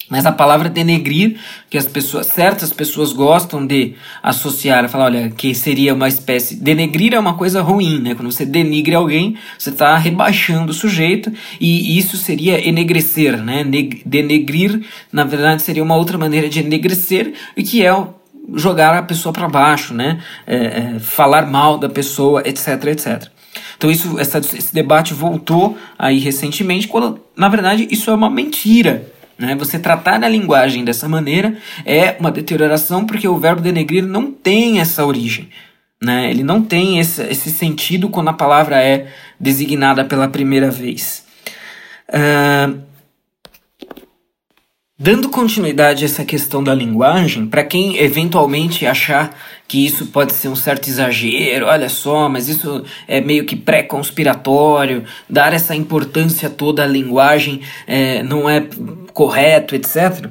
[0.10, 1.38] Mas a palavra denegrir,
[1.70, 6.56] que as pessoas, certas pessoas gostam de associar, falar, olha, que seria uma espécie.
[6.56, 8.13] Denegrir é uma coisa ruim, né?
[8.13, 13.63] Quando você denigre alguém, você está rebaixando o sujeito, e isso seria enegrecer, né?
[14.06, 17.91] denegrir, na verdade, seria uma outra maneira de enegrecer, e que é
[18.54, 20.20] jogar a pessoa para baixo, né?
[20.46, 23.30] É, é, falar mal da pessoa, etc, etc.
[23.78, 29.12] Então isso, essa, esse debate voltou aí recentemente, quando na verdade isso é uma mentira.
[29.38, 29.56] Né?
[29.56, 34.80] Você tratar a linguagem dessa maneira é uma deterioração porque o verbo denegrir não tem
[34.80, 35.50] essa origem.
[36.02, 36.30] Né?
[36.30, 39.08] Ele não tem esse, esse sentido quando a palavra é
[39.39, 41.26] designada pela primeira vez.
[42.10, 42.85] Uh,
[44.98, 50.48] Dando continuidade a essa questão da linguagem, para quem eventualmente achar que isso pode ser
[50.48, 56.86] um certo exagero, olha só, mas isso é meio que pré-conspiratório, dar essa importância toda
[56.86, 58.66] à linguagem é, não é
[59.14, 60.30] correto, etc.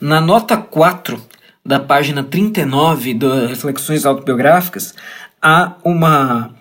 [0.00, 1.22] Na nota 4
[1.62, 4.94] da página 39 do Reflexões Autobiográficas,
[5.42, 6.54] há uma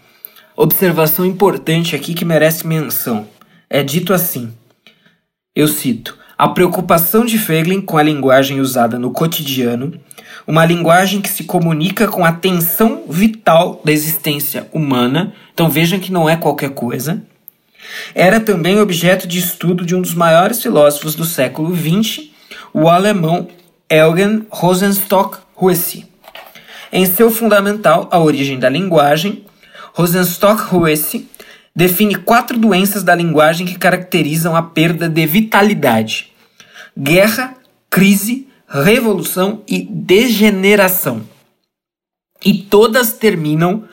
[0.58, 3.30] observação importante aqui que merece menção.
[3.70, 4.54] É dito assim:
[5.56, 9.93] eu cito a preocupação de Feiglin com a linguagem usada no cotidiano,
[10.45, 16.12] uma linguagem que se comunica com a tensão vital da existência humana, então vejam que
[16.12, 17.21] não é qualquer coisa,
[18.13, 22.30] era também objeto de estudo de um dos maiores filósofos do século XX,
[22.74, 23.48] o alemão
[23.89, 26.06] Eugen Rosenstock-Huessy.
[26.91, 29.45] Em seu fundamental A Origem da Linguagem,
[29.93, 31.28] Rosenstock-Huessy
[31.75, 36.31] define quatro doenças da linguagem que caracterizam a perda de vitalidade:
[36.97, 37.55] guerra,
[37.89, 41.23] crise, revolução e degeneração.
[42.43, 43.83] E todas terminam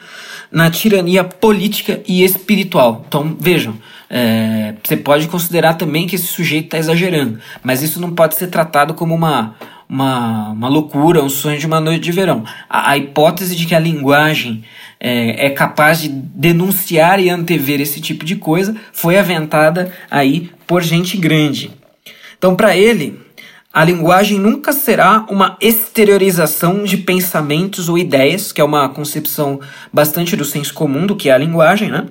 [0.51, 3.03] na tirania política e espiritual.
[3.09, 3.75] Então, vejam,
[4.11, 8.49] é, você pode considerar também que esse sujeito está exagerando, mas isso não pode ser
[8.49, 9.57] tratado como uma,
[9.89, 12.45] uma, uma loucura, um sonho de uma noite de verão.
[12.69, 14.63] A, a hipótese de que a linguagem
[15.05, 20.81] é, é, capaz de denunciar e antever esse tipo de coisa foi aventada aí por
[20.81, 21.73] gente grande.
[22.39, 23.21] Então, para ele,
[23.75, 29.61] a linguagem nunca será uma exteriorização de pensamentos ou ideias, que é uma concepção
[29.93, 32.07] bastante do senso comum do que é a linguagem, né?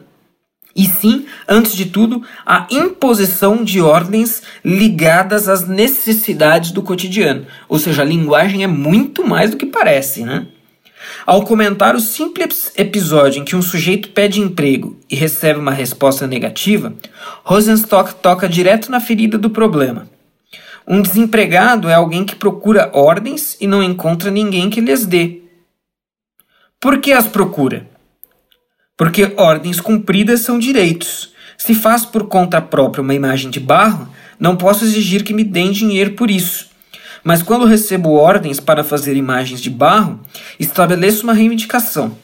[0.75, 7.45] E sim, antes de tudo, a imposição de ordens ligadas às necessidades do cotidiano.
[7.69, 10.47] Ou seja, a linguagem é muito mais do que parece, né?
[11.25, 16.25] Ao comentar o simples episódio em que um sujeito pede emprego e recebe uma resposta
[16.25, 16.93] negativa,
[17.43, 20.07] Rosenstock toca direto na ferida do problema.
[20.87, 25.41] Um desempregado é alguém que procura ordens e não encontra ninguém que lhes dê.
[26.79, 27.87] Por que as procura?
[28.97, 31.31] Porque ordens cumpridas são direitos.
[31.57, 35.71] Se faz por conta própria uma imagem de barro, não posso exigir que me deem
[35.71, 36.70] dinheiro por isso.
[37.23, 40.19] Mas quando recebo ordens para fazer imagens de barro,
[40.59, 42.17] estabeleço uma reivindicação.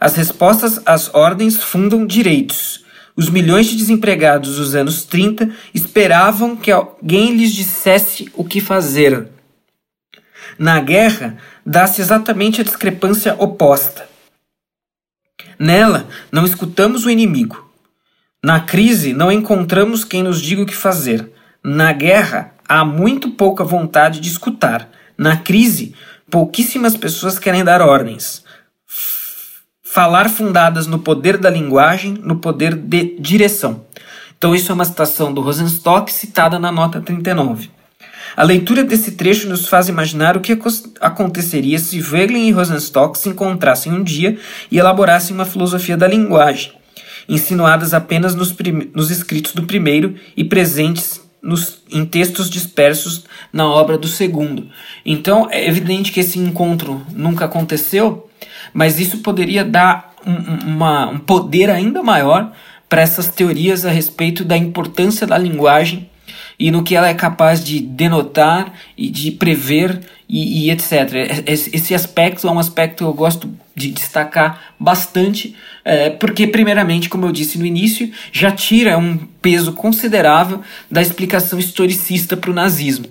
[0.00, 2.84] As respostas às ordens fundam direitos.
[3.16, 9.28] Os milhões de desempregados dos anos 30 esperavam que alguém lhes dissesse o que fazer.
[10.58, 14.08] Na guerra, dá-se exatamente a discrepância oposta.
[15.58, 17.70] Nela, não escutamos o inimigo.
[18.44, 21.30] Na crise, não encontramos quem nos diga o que fazer.
[21.64, 24.88] Na guerra, há muito pouca vontade de escutar.
[25.16, 25.94] Na crise,
[26.30, 28.44] pouquíssimas pessoas querem dar ordens.
[29.82, 33.84] Falar fundadas no poder da linguagem, no poder de direção.
[34.36, 37.70] Então, isso é uma citação do Rosenstock citada na nota 39.
[38.36, 40.58] A leitura desse trecho nos faz imaginar o que
[41.00, 44.38] aconteceria se Wegelin e Rosenstock se encontrassem um dia
[44.70, 46.72] e elaborassem uma filosofia da linguagem,
[47.26, 48.54] insinuadas apenas nos,
[48.92, 54.68] nos escritos do primeiro e presentes nos, em textos dispersos na obra do segundo.
[55.04, 58.28] Então é evidente que esse encontro nunca aconteceu,
[58.74, 62.52] mas isso poderia dar um, uma, um poder ainda maior
[62.88, 66.10] para essas teorias a respeito da importância da linguagem
[66.58, 71.44] e no que ela é capaz de denotar e de prever e, e etc.
[71.46, 75.54] Esse aspecto é um aspecto que eu gosto de destacar bastante,
[75.84, 81.58] é, porque, primeiramente, como eu disse no início, já tira um peso considerável da explicação
[81.58, 83.06] historicista para o nazismo.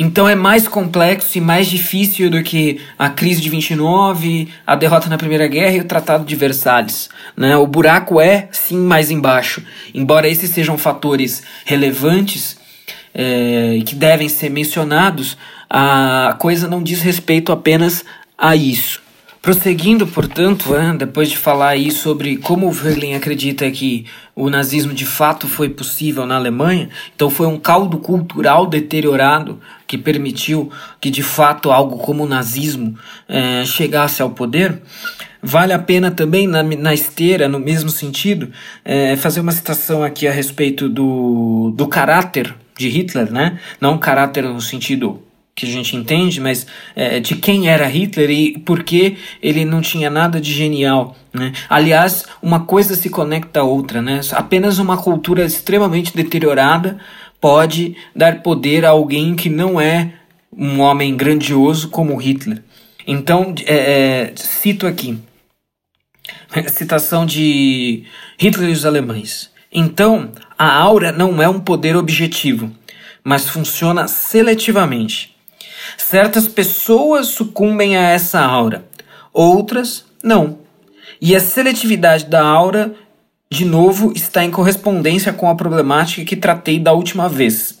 [0.00, 5.08] Então é mais complexo e mais difícil do que a crise de 29, a derrota
[5.08, 7.10] na Primeira Guerra e o Tratado de Versalhes.
[7.36, 7.56] Né?
[7.56, 9.60] O buraco é sim mais embaixo.
[9.92, 12.56] Embora esses sejam fatores relevantes
[13.12, 15.36] é, que devem ser mencionados,
[15.68, 18.04] a coisa não diz respeito apenas
[18.38, 19.02] a isso.
[19.48, 24.04] Prosseguindo, portanto, né, depois de falar aí sobre como o Verlin acredita que
[24.36, 29.96] o nazismo de fato foi possível na Alemanha, então foi um caldo cultural deteriorado que
[29.96, 30.70] permitiu
[31.00, 32.94] que de fato algo como o nazismo
[33.26, 34.82] é, chegasse ao poder.
[35.42, 38.50] Vale a pena também, na, na esteira, no mesmo sentido,
[38.84, 43.58] é, fazer uma citação aqui a respeito do, do caráter de Hitler, né?
[43.80, 45.22] Não caráter no sentido
[45.58, 49.80] que a gente entende, mas é, de quem era Hitler e por que ele não
[49.80, 51.16] tinha nada de genial.
[51.32, 51.52] Né?
[51.68, 54.00] Aliás, uma coisa se conecta à outra.
[54.00, 54.20] Né?
[54.32, 56.98] Apenas uma cultura extremamente deteriorada
[57.40, 60.12] pode dar poder a alguém que não é
[60.56, 62.62] um homem grandioso como Hitler.
[63.04, 65.18] Então, é, é, cito aqui,
[66.68, 68.04] citação de
[68.38, 69.50] Hitler e os alemães.
[69.72, 72.70] Então, a aura não é um poder objetivo,
[73.24, 75.37] mas funciona seletivamente.
[75.98, 78.86] Certas pessoas sucumbem a essa aura,
[79.32, 80.60] outras não.
[81.20, 82.94] E a seletividade da aura,
[83.50, 87.80] de novo, está em correspondência com a problemática que tratei da última vez.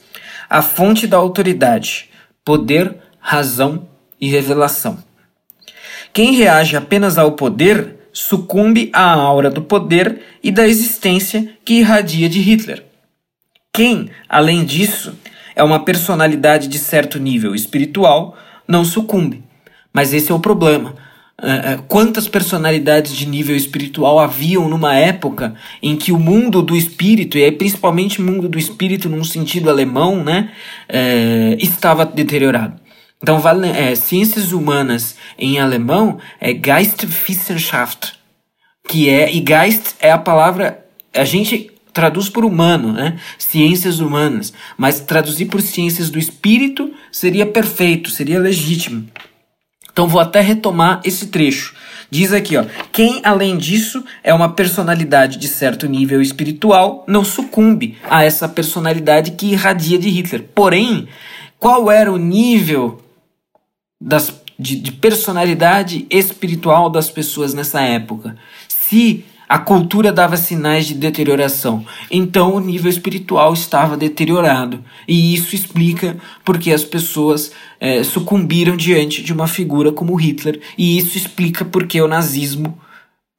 [0.50, 2.10] A fonte da autoridade,
[2.44, 3.88] poder, razão
[4.20, 4.98] e revelação.
[6.12, 12.28] Quem reage apenas ao poder sucumbe à aura do poder e da existência que irradia
[12.28, 12.84] de Hitler.
[13.72, 15.16] Quem, além disso,
[15.58, 18.36] é uma personalidade de certo nível espiritual,
[18.66, 19.42] não sucumbe.
[19.92, 20.94] Mas esse é o problema.
[21.40, 26.76] Uh, uh, quantas personalidades de nível espiritual haviam numa época em que o mundo do
[26.76, 30.50] espírito, e aí principalmente o mundo do espírito num sentido alemão, né,
[30.88, 32.80] uh, estava deteriorado.
[33.20, 33.42] Então,
[33.74, 38.12] é, ciências humanas em alemão é Geistwissenschaft,
[38.88, 43.18] que é, e Geist é a palavra, a gente traduz por humano, né?
[43.36, 44.52] Ciências humanas.
[44.76, 49.04] Mas traduzir por ciências do espírito seria perfeito, seria legítimo.
[49.90, 51.74] Então vou até retomar esse trecho.
[52.08, 57.98] Diz aqui, ó: quem além disso é uma personalidade de certo nível espiritual não sucumbe
[58.08, 60.44] a essa personalidade que irradia de Hitler.
[60.54, 61.08] Porém,
[61.58, 63.02] qual era o nível
[64.00, 68.36] das, de, de personalidade espiritual das pessoas nessa época?
[68.68, 74.84] Se a cultura dava sinais de deterioração, então o nível espiritual estava deteriorado.
[75.06, 80.98] E isso explica porque as pessoas é, sucumbiram diante de uma figura como Hitler, e
[80.98, 82.78] isso explica porque o nazismo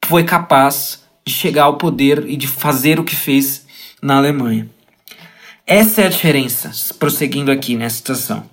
[0.05, 3.68] foi capaz de chegar ao poder e de fazer o que fez
[4.01, 4.68] na Alemanha.
[5.68, 8.43] Essa é a diferença, prosseguindo aqui nessa situação.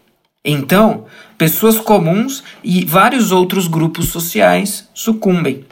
[0.45, 1.07] Então,
[1.39, 5.65] pessoas comuns e vários outros grupos sociais sucumbem.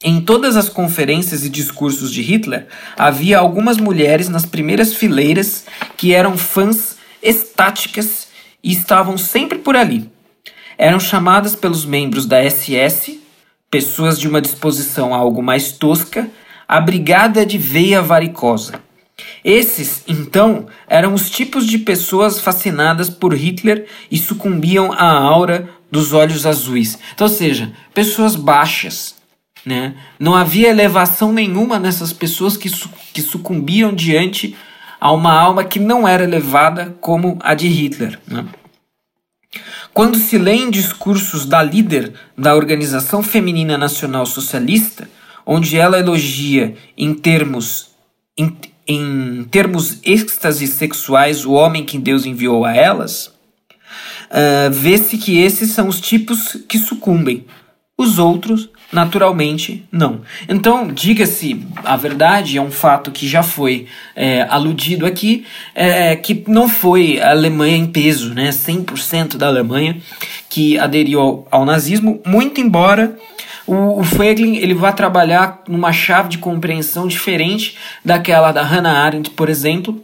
[0.00, 5.64] Em todas as conferências e discursos de Hitler, havia algumas mulheres nas primeiras fileiras
[5.96, 8.28] que eram fãs estáticas
[8.62, 10.08] e estavam sempre por ali.
[10.76, 13.20] Eram chamadas pelos membros da SS,
[13.68, 16.30] pessoas de uma disposição algo mais tosca,
[16.68, 18.80] a Brigada de Veia Varicosa.
[19.44, 26.12] Esses, então, eram os tipos de pessoas fascinadas por Hitler e sucumbiam à aura dos
[26.12, 26.96] olhos azuis.
[27.14, 29.17] Então, ou seja, pessoas baixas,
[29.68, 29.94] né?
[30.18, 34.56] Não havia elevação nenhuma nessas pessoas que, su que sucumbiam diante
[34.98, 38.18] a uma alma que não era elevada como a de Hitler.
[38.26, 38.46] Né?
[39.92, 45.08] Quando se lê em discursos da líder da Organização Feminina Nacional Socialista,
[45.44, 47.90] onde ela elogia em termos,
[48.38, 48.56] em,
[48.86, 55.72] em termos êxtases sexuais o homem que Deus enviou a elas, uh, vê-se que esses
[55.72, 57.44] são os tipos que sucumbem.
[57.98, 60.22] Os outros Naturalmente, não.
[60.48, 63.86] Então, diga-se a verdade, é um fato que já foi
[64.16, 69.98] é, aludido aqui, é, que não foi a Alemanha em peso, né, 100% da Alemanha
[70.48, 73.14] que aderiu ao, ao nazismo, muito embora
[73.68, 79.30] o, o Feiglin ele vai trabalhar numa chave de compreensão diferente daquela da Hannah Arendt,
[79.30, 80.02] por exemplo,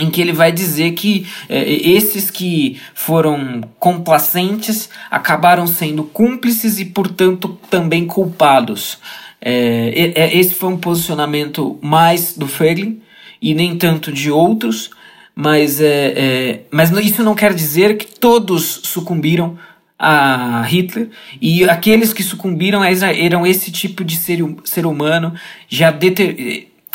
[0.00, 6.84] em que ele vai dizer que é, esses que foram complacentes acabaram sendo cúmplices e,
[6.84, 8.98] portanto, também culpados.
[9.40, 13.00] É, é, esse foi um posicionamento mais do Feiglin
[13.40, 14.90] e nem tanto de outros,
[15.34, 19.58] mas, é, é, mas isso não quer dizer que todos sucumbiram
[19.98, 21.08] a Hitler
[21.40, 25.32] e aqueles que sucumbiram eram esse tipo de ser, ser humano
[25.68, 25.90] já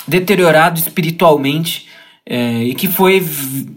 [0.08, 1.88] deteriorado espiritualmente
[2.26, 3.26] é, e que foi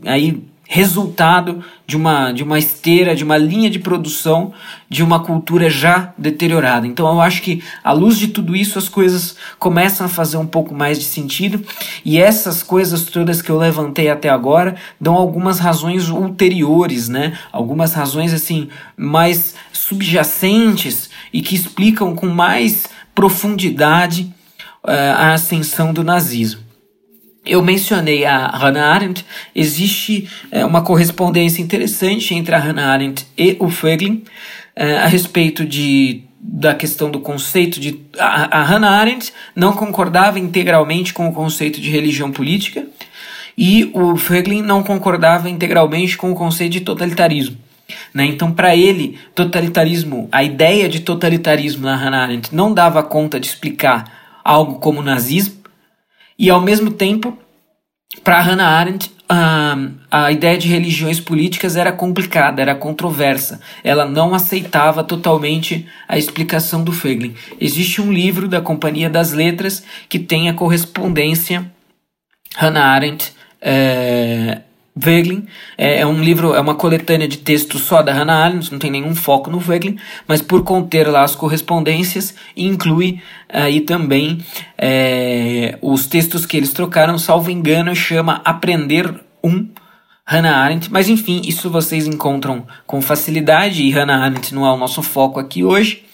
[0.05, 4.53] aí resultado de uma, de uma esteira, de uma linha de produção
[4.89, 6.87] de uma cultura já deteriorada.
[6.87, 10.47] Então eu acho que, à luz de tudo isso, as coisas começam a fazer um
[10.47, 11.65] pouco mais de sentido,
[12.05, 17.39] e essas coisas todas que eu levantei até agora dão algumas razões ulteriores, né?
[17.53, 24.33] Algumas razões assim mais subjacentes e que explicam com mais profundidade
[24.83, 26.64] uh, a ascensão do nazismo.
[27.45, 29.25] Eu mencionei a Hannah Arendt,
[29.55, 34.25] existe é, uma correspondência interessante entre a Hannah Arendt e o Feiglin
[34.75, 38.01] é, a respeito de, da questão do conceito de.
[38.19, 42.87] A, a Hannah Arendt não concordava integralmente com o conceito de religião política
[43.59, 47.59] e o Feiglin não concordava integralmente com o conceito de totalitarismo.
[48.13, 48.25] Né?
[48.25, 53.47] Então, para ele, totalitarismo, a ideia de totalitarismo na Hannah Arendt não dava conta de
[53.47, 55.64] explicar algo como nazismo
[56.39, 57.37] e ao mesmo tempo,
[58.23, 59.77] para Hannah Arendt, a,
[60.11, 63.61] a ideia de religiões políticas era complicada, era controversa.
[63.83, 67.35] Ela não aceitava totalmente a explicação do Feiglin.
[67.61, 71.71] Existe um livro da Companhia das Letras que tem a correspondência
[72.57, 74.61] Hannah Arendt é,
[75.03, 75.47] Weglin.
[75.77, 78.91] É, é, um livro, é uma coletânea de textos só da Hannah Arendt, não tem
[78.91, 84.39] nenhum foco no Weglin, mas por conter lá as correspondências, inclui aí também
[84.79, 89.69] é, os textos que eles trocaram, salvo engano, chama Aprender um
[90.25, 94.77] Hannah Arendt, mas enfim, isso vocês encontram com facilidade e Hannah Arendt não é o
[94.77, 96.05] nosso foco aqui hoje.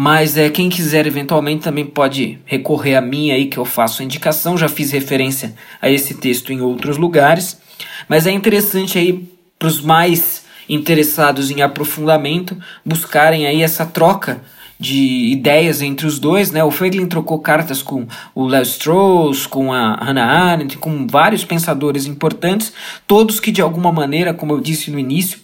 [0.00, 4.04] Mas é, quem quiser eventualmente também pode recorrer a mim aí que eu faço a
[4.04, 4.56] indicação.
[4.56, 7.58] Já fiz referência a esse texto em outros lugares.
[8.08, 14.42] Mas é interessante aí para os mais interessados em aprofundamento buscarem aí essa troca
[14.78, 16.62] de ideias entre os dois, né?
[16.62, 22.06] O Feiglin trocou cartas com o Leo Strauss, com a Hannah Arendt, com vários pensadores
[22.06, 22.72] importantes,
[23.06, 25.40] todos que de alguma maneira, como eu disse no início,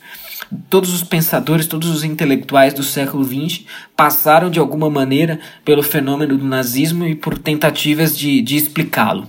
[0.70, 3.64] todos os pensadores, todos os intelectuais do século XX
[3.96, 9.28] passaram de alguma maneira pelo fenômeno do nazismo e por tentativas de, de explicá-lo.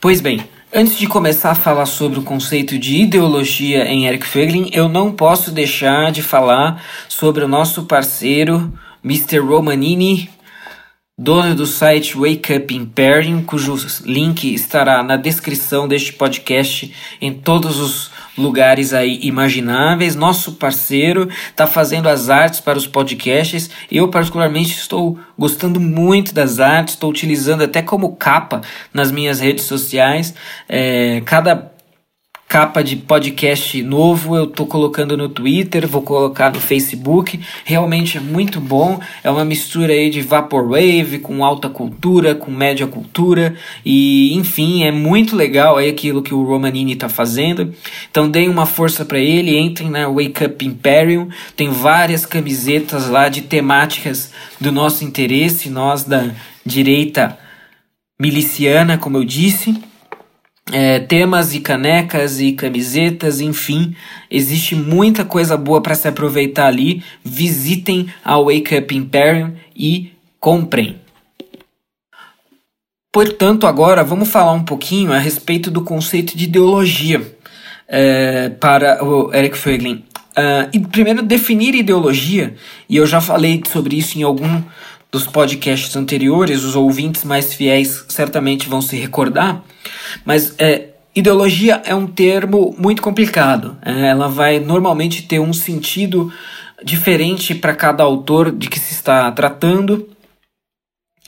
[0.00, 0.44] Pois bem,
[0.76, 5.12] Antes de começar a falar sobre o conceito de ideologia em Eric Feiglin, eu não
[5.12, 8.72] posso deixar de falar sobre o nosso parceiro
[9.04, 9.38] Mr.
[9.38, 10.28] Romanini,
[11.16, 17.78] dono do site Wake Up Imperium, cujo link estará na descrição deste podcast em todos
[17.78, 20.16] os lugares aí imagináveis.
[20.16, 23.70] Nosso parceiro está fazendo as artes para os podcasts.
[23.90, 28.60] Eu, particularmente, estou gostando muito das artes, estou utilizando até como capa
[28.92, 30.34] nas minhas redes sociais.
[30.68, 31.73] É, cada
[32.54, 37.40] capa de podcast novo eu tô colocando no Twitter, vou colocar no Facebook.
[37.64, 39.00] Realmente é muito bom.
[39.24, 44.92] É uma mistura aí de vaporwave com alta cultura, com média cultura e enfim, é
[44.92, 47.74] muito legal aí aquilo que o Romanini tá fazendo.
[48.08, 51.30] Então deem uma força para ele, entrem na Wake Up Imperium.
[51.56, 54.30] Tem várias camisetas lá de temáticas
[54.60, 56.30] do nosso interesse, nós da
[56.64, 57.36] direita
[58.16, 59.74] miliciana, como eu disse
[60.72, 63.94] é, temas e canecas e camisetas, enfim,
[64.30, 67.02] existe muita coisa boa para se aproveitar ali.
[67.22, 71.00] Visitem a Wake Up Imperium e comprem.
[73.12, 77.36] Portanto, agora vamos falar um pouquinho a respeito do conceito de ideologia
[77.86, 80.04] é, para o Eric Feiglin.
[80.36, 82.56] Uh, e primeiro definir ideologia,
[82.88, 84.60] e eu já falei sobre isso em algum
[85.14, 89.62] dos podcasts anteriores, os ouvintes mais fiéis certamente vão se recordar,
[90.24, 93.78] mas é, ideologia é um termo muito complicado.
[93.80, 96.32] É, ela vai normalmente ter um sentido
[96.82, 100.08] diferente para cada autor de que se está tratando.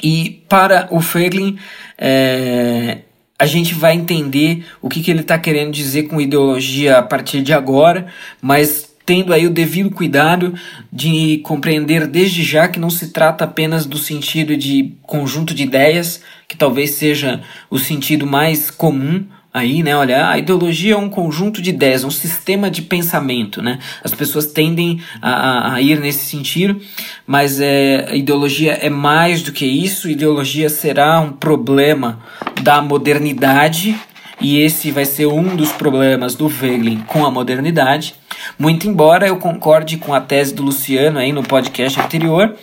[0.02, 1.56] E para o Feiglin,
[1.96, 3.02] é,
[3.38, 7.40] a gente vai entender o que, que ele está querendo dizer com ideologia a partir
[7.40, 8.08] de agora,
[8.42, 10.52] mas tendo aí o devido cuidado
[10.92, 16.20] de compreender desde já que não se trata apenas do sentido de conjunto de ideias,
[16.48, 17.40] que talvez seja
[17.70, 19.96] o sentido mais comum aí, né?
[19.96, 23.78] Olha, a ideologia é um conjunto de ideias, um sistema de pensamento, né?
[24.04, 26.78] As pessoas tendem a, a ir nesse sentido,
[27.26, 30.10] mas é, a ideologia é mais do que isso.
[30.10, 32.20] Ideologia será um problema
[32.60, 33.96] da modernidade
[34.40, 38.14] e esse vai ser um dos problemas do Wegelin com a modernidade.
[38.58, 42.54] Muito embora eu concorde com a tese do Luciano aí no podcast anterior,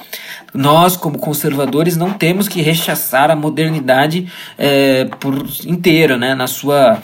[0.54, 7.02] nós, como conservadores, não temos que rechaçar a modernidade é, por inteira, né, na sua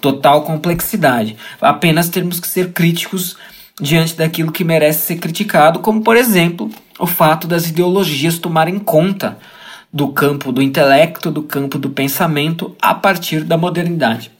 [0.00, 1.36] total complexidade.
[1.60, 3.36] Apenas temos que ser críticos
[3.80, 9.38] diante daquilo que merece ser criticado, como, por exemplo, o fato das ideologias tomarem conta
[9.92, 14.30] do campo do intelecto, do campo do pensamento, a partir da modernidade.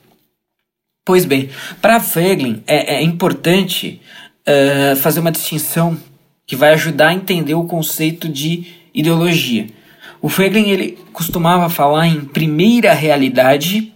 [1.10, 1.50] Pois bem,
[1.82, 4.00] para Wegelin é, é importante
[4.46, 5.98] uh, fazer uma distinção
[6.46, 9.66] que vai ajudar a entender o conceito de ideologia.
[10.22, 13.92] O Wegelin ele costumava falar em primeira realidade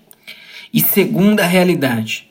[0.73, 2.29] e segunda realidade.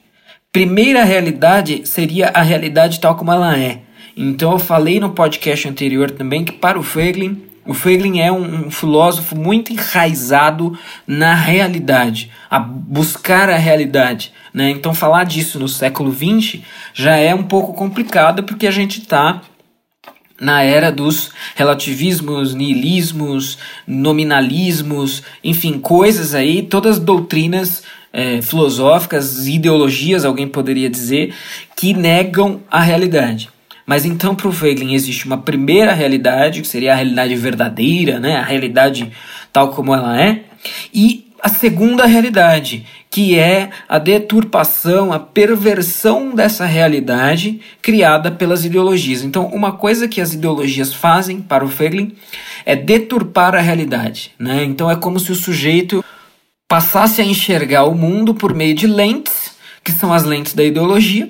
[0.52, 3.84] Primeira realidade seria a realidade tal como ela é.
[4.18, 8.68] Então eu falei no podcast anterior também que para o Wegelin o Feiglin é um,
[8.68, 14.34] um, filósofo muito enraizado na realidade, a buscar a realidade.
[14.54, 14.70] Né?
[14.70, 16.62] Então, falar disso no século XX
[16.94, 19.42] já é um pouco complicado porque a gente está
[20.40, 23.58] na era dos relativismos, nihilismos,
[23.88, 31.34] nominalismos, enfim, coisas aí, todas doutrinas é, filosóficas, ideologias, alguém poderia dizer,
[31.78, 33.50] que negam a realidade.
[33.86, 38.38] Mas então para o Wegelin existe uma primeira realidade, que seria a realidade verdadeira, né?
[38.38, 39.12] a realidade
[39.52, 40.44] tal como ela é,
[40.94, 49.24] e a segunda realidade, que é a deturpação, a perversão dessa realidade criada pelas ideologias.
[49.24, 52.16] Então, uma coisa que as ideologias fazem para o Wegelin
[52.66, 54.32] é deturpar a realidade.
[54.40, 54.64] Né?
[54.64, 56.04] Então, é como se o sujeito
[56.66, 59.52] passasse a enxergar o mundo por meio de lentes,
[59.84, 61.30] que são as lentes da ideologia,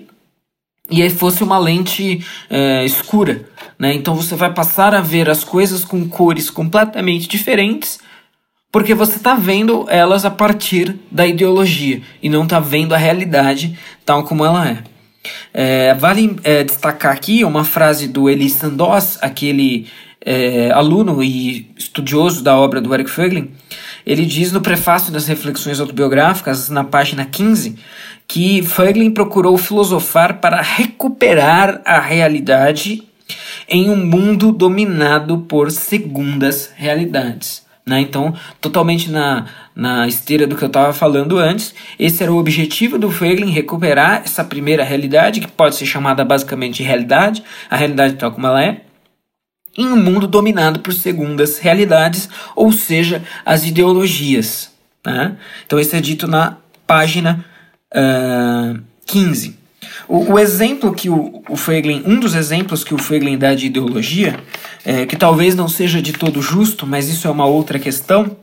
[0.90, 3.46] e aí fosse uma lente é, escura.
[3.80, 3.94] Né?
[3.94, 8.00] Então você vai passar a ver as coisas com cores completamente diferentes,
[8.72, 13.78] porque você está vendo elas a partir da ideologia e não está vendo a realidade
[14.06, 14.84] tal como ela é.
[15.54, 19.88] é vale é, destacar aqui uma frase do Elie Sandoz, aquele
[20.26, 23.52] é, aluno e estudioso da obra do Eric Fögling.
[24.06, 27.78] Ele diz no prefácio das Reflexões Autobiográficas, na página 15,
[28.28, 33.04] que Feiglin procurou filosofar para recuperar a realidade
[33.68, 37.64] em um mundo dominado por segundas realidades.
[37.86, 38.00] Né?
[38.00, 39.46] Então, totalmente na,
[39.76, 44.22] na esteira do que eu estava falando antes, esse era o objetivo do Feiglin, recuperar
[44.24, 48.64] essa primeira realidade, que pode ser chamada basicamente de realidade, a realidade tal como ela
[48.64, 48.82] é,
[49.78, 54.72] em um mundo dominado por segundas realidades, ou seja, as ideologias.
[55.06, 55.36] Né?
[55.66, 57.44] Então, isso é dito na página
[57.94, 59.58] uh, 15.
[60.08, 63.66] O, o, exemplo que o, o Feiglin, um dos exemplos que o Feiglin dá de
[63.66, 64.40] ideologia,
[64.86, 68.36] é, que talvez não seja de todo justo, mas isso é uma outra questão,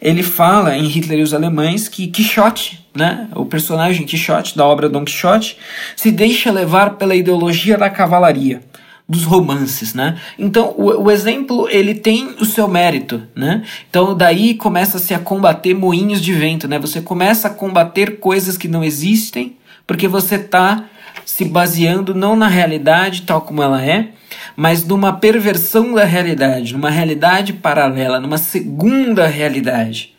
[0.00, 4.88] ele fala em Hitler e os Alemães que Quixote, né, o personagem Quixote da obra
[4.88, 5.58] Don Quixote,
[5.96, 8.62] se deixa levar pela ideologia da cavalaria
[9.08, 10.18] dos romances, né?
[10.38, 13.62] Então o, o, exemplo ele tem o seu mérito, né?
[13.88, 16.78] Então daí começa-se a combater moinhos de vento, né?
[16.78, 19.56] Você começa a combater coisas que não existem
[19.86, 20.84] porque você está
[21.24, 24.10] se baseando não na realidade tal como ela é,
[24.54, 30.14] mas numa perversão da realidade, numa realidade paralela, numa segunda realidade.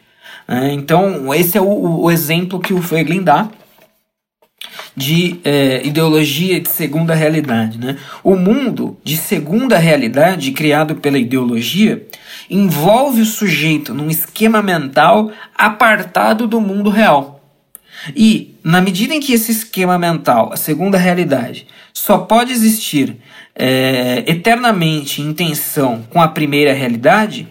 [0.47, 0.73] Né?
[0.73, 3.49] Então esse é o, o exemplo que o Feiglin dá
[4.99, 7.77] de é, ideologia de segunda realidade.
[7.77, 7.97] Né?
[8.21, 12.05] O mundo de segunda realidade, criado pela ideologia,
[12.49, 17.41] envolve o sujeito num esquema mental apartado do mundo real.
[18.13, 23.15] E, na medida em que esse esquema mental, a segunda realidade, só pode existir
[23.55, 27.47] é, eternamente em tensão com a primeira realidade,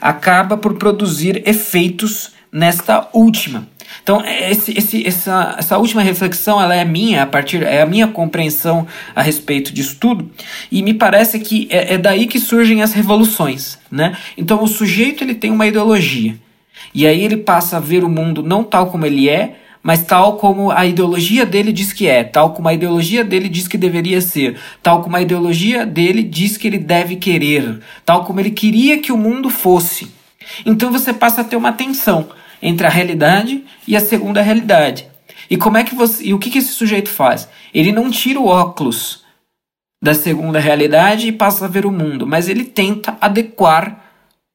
[0.00, 3.66] acaba por produzir efeitos nesta última.
[4.02, 8.08] Então, esse, esse, essa, essa última reflexão ela é minha, a partir é a minha
[8.08, 10.30] compreensão a respeito disso tudo,
[10.70, 13.78] e me parece que é, é daí que surgem as revoluções.
[13.90, 14.16] Né?
[14.36, 16.34] Então, o sujeito ele tem uma ideologia,
[16.94, 20.36] e aí ele passa a ver o mundo não tal como ele é, mas tal
[20.36, 24.20] como a ideologia dele diz que é, tal como a ideologia dele diz que deveria
[24.20, 28.98] ser, tal como a ideologia dele diz que ele deve querer, tal como ele queria
[28.98, 30.10] que o mundo fosse.
[30.66, 32.28] Então você passa a ter uma tensão
[32.62, 35.06] entre a realidade e a segunda realidade.
[35.48, 37.48] E como é que você, e o que, que esse sujeito faz?
[37.74, 39.24] Ele não tira o óculos
[40.02, 44.04] da segunda realidade e passa a ver o mundo, mas ele tenta adequar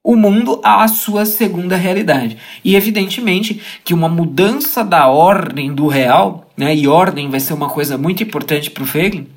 [0.03, 2.37] o mundo à sua segunda realidade.
[2.63, 7.69] E evidentemente que uma mudança da ordem do real, né, e ordem vai ser uma
[7.69, 9.27] coisa muito importante para o Feiglin,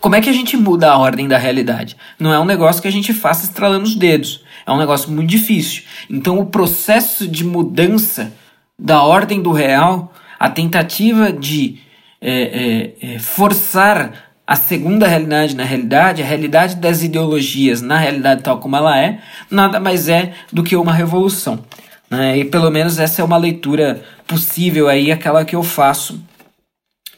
[0.00, 1.96] como é que a gente muda a ordem da realidade?
[2.18, 4.44] Não é um negócio que a gente faça estralando os dedos.
[4.66, 5.82] É um negócio muito difícil.
[6.08, 8.32] Então, o processo de mudança
[8.78, 11.78] da ordem do real, a tentativa de
[12.20, 18.42] é, é, é, forçar a segunda realidade na realidade, a realidade das ideologias na realidade
[18.42, 19.18] tal como ela é,
[19.50, 21.64] nada mais é do que uma revolução.
[22.10, 22.38] Né?
[22.38, 26.22] E pelo menos essa é uma leitura possível aí, aquela que eu faço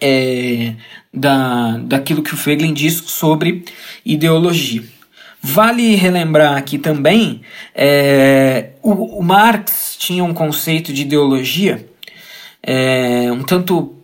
[0.00, 0.74] é,
[1.12, 3.64] da, daquilo que o Feglin diz sobre
[4.04, 4.84] ideologia.
[5.46, 7.42] Vale relembrar aqui também,
[7.74, 11.86] é, o, o, Marx tinha um conceito de ideologia
[12.66, 13.94] é, um tanto.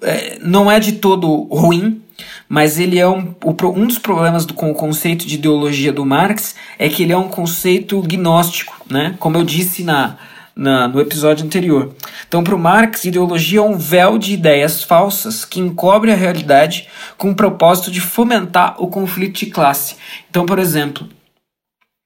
[0.00, 2.00] É, não é de todo ruim,
[2.48, 6.54] mas ele é um, um dos problemas do, com o conceito de ideologia do Marx
[6.78, 9.16] é que ele é um conceito gnóstico, né?
[9.18, 10.16] como eu disse na,
[10.56, 11.94] na, no episódio anterior.
[12.26, 16.88] Então, para o Marx, ideologia é um véu de ideias falsas que encobre a realidade
[17.18, 19.96] com o propósito de fomentar o conflito de classe.
[20.30, 21.06] Então, por exemplo,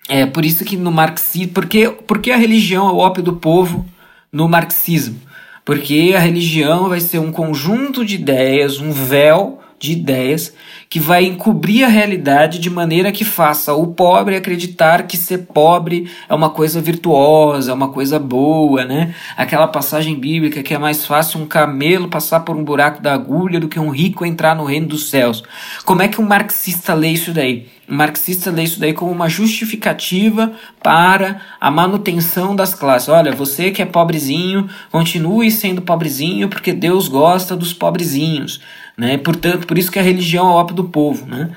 [0.09, 3.87] é por isso que no marxismo, porque, porque a religião é o ópio do povo
[4.33, 5.21] no marxismo?
[5.65, 10.53] Porque a religião vai ser um conjunto de ideias, um véu de ideias
[10.91, 16.11] que vai encobrir a realidade de maneira que faça o pobre acreditar que ser pobre
[16.29, 19.15] é uma coisa virtuosa, é uma coisa boa, né?
[19.37, 23.59] Aquela passagem bíblica que é mais fácil um camelo passar por um buraco da agulha
[23.59, 25.43] do que um rico entrar no reino dos céus.
[25.87, 27.67] Como é que um marxista lê isso daí?
[27.89, 30.53] Um marxista lê isso daí como uma justificativa
[30.83, 33.09] para a manutenção das classes.
[33.09, 38.61] Olha, você que é pobrezinho, continue sendo pobrezinho porque Deus gosta dos pobrezinhos.
[39.01, 39.17] Né?
[39.17, 41.49] Portanto, por isso que a religião é o ópio do povo, né?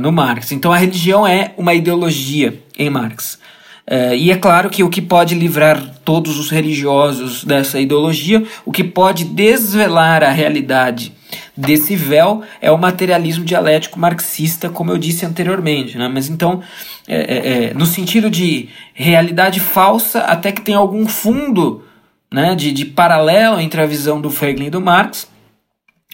[0.00, 0.52] no Marx.
[0.52, 3.38] Então a religião é uma ideologia em Marx.
[3.86, 8.72] Uh, e é claro que o que pode livrar todos os religiosos dessa ideologia, o
[8.72, 11.12] que pode desvelar a realidade
[11.54, 15.98] desse véu é o materialismo dialético marxista, como eu disse anteriormente.
[15.98, 16.08] Né?
[16.08, 16.62] Mas então,
[17.06, 21.84] é, é, é, no sentido de realidade falsa, até que tem algum fundo
[22.32, 25.30] né, de, de paralelo entre a visão do Feiglin e do Marx,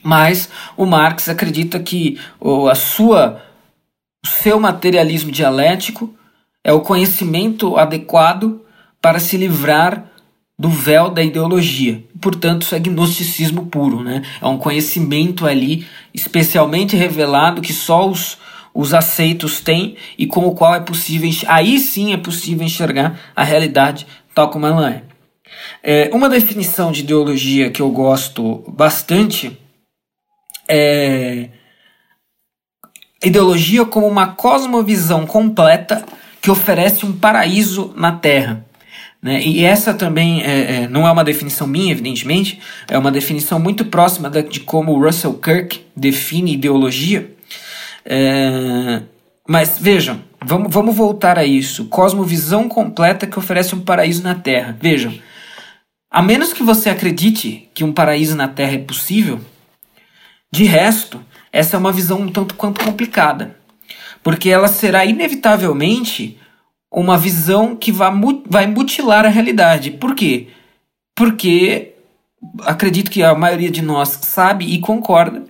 [0.08, 3.42] mas o Marx acredita que o, a sua,
[4.24, 6.14] o seu materialismo dialético
[6.64, 8.62] é o conhecimento adequado
[9.02, 10.06] para se livrar
[10.58, 12.02] do véu da ideologia.
[12.22, 14.22] Portanto, isso é gnosticismo puro, né?
[14.40, 18.38] É um conhecimento ali especialmente revelado que só os,
[18.72, 23.44] os aceitos têm e com o qual é possível, aí sim é possível enxergar a
[23.44, 25.02] realidade tal como ela é.
[25.82, 29.67] é uma definição de ideologia que eu gosto bastante
[30.68, 31.48] é,
[33.24, 36.04] ideologia como uma cosmovisão completa
[36.40, 38.64] que oferece um paraíso na Terra.
[39.20, 39.42] Né?
[39.42, 43.84] E essa também é, é, não é uma definição minha, evidentemente, é uma definição muito
[43.84, 47.30] próxima da, de como Russell Kirk define ideologia.
[48.04, 49.02] É,
[49.46, 51.86] mas vejam, vamos, vamos voltar a isso.
[51.86, 54.76] Cosmovisão completa que oferece um paraíso na Terra.
[54.80, 55.12] Vejam,
[56.10, 59.40] a menos que você acredite que um paraíso na Terra é possível,
[60.50, 61.22] de resto,
[61.52, 63.56] essa é uma visão um tanto quanto complicada,
[64.22, 66.38] porque ela será inevitavelmente
[66.90, 69.90] uma visão que vai mutilar a realidade.
[69.90, 70.48] Por quê?
[71.14, 71.94] Porque
[72.62, 75.44] acredito que a maioria de nós sabe e concorda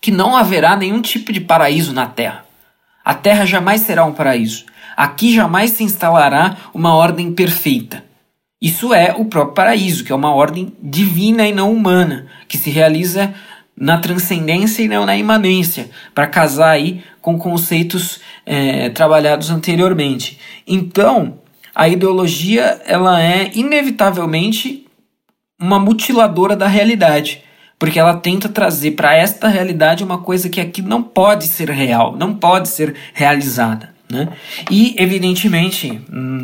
[0.00, 2.44] que não haverá nenhum tipo de paraíso na Terra.
[3.04, 4.64] A Terra jamais será um paraíso.
[4.96, 8.04] Aqui jamais se instalará uma ordem perfeita.
[8.60, 12.70] Isso é o próprio paraíso, que é uma ordem divina e não humana, que se
[12.70, 13.34] realiza
[13.76, 20.38] na transcendência e não na imanência, para casar aí com conceitos é, trabalhados anteriormente.
[20.66, 21.38] Então,
[21.74, 24.86] a ideologia ela é inevitavelmente
[25.58, 27.42] uma mutiladora da realidade,
[27.78, 32.16] porque ela tenta trazer para esta realidade uma coisa que aqui não pode ser real,
[32.16, 33.91] não pode ser realizada.
[34.12, 34.28] Né?
[34.70, 35.98] E, evidentemente,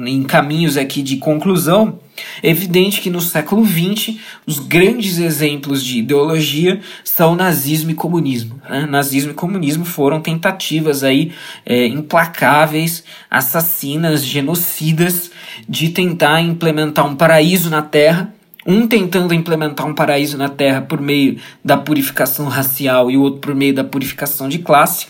[0.07, 1.99] em caminhos aqui de conclusão,
[2.43, 4.17] é evidente que no século XX
[4.47, 8.59] os grandes exemplos de ideologia são nazismo e comunismo.
[8.67, 8.87] Né?
[8.87, 11.31] Nazismo e comunismo foram tentativas aí
[11.67, 15.31] é, implacáveis, assassinas, genocidas
[15.69, 18.33] de tentar implementar um paraíso na Terra
[18.67, 23.41] um tentando implementar um paraíso na Terra por meio da purificação racial e o outro
[23.41, 25.07] por meio da purificação de classe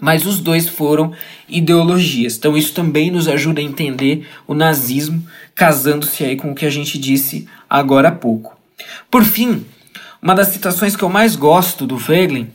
[0.00, 1.12] mas os dois foram
[1.48, 2.36] ideologias.
[2.36, 5.24] Então isso também nos ajuda a entender o nazismo,
[5.54, 8.56] casando-se aí com o que a gente disse agora há pouco.
[9.10, 9.64] Por fim,
[10.22, 12.50] uma das citações que eu mais gosto do Wegelin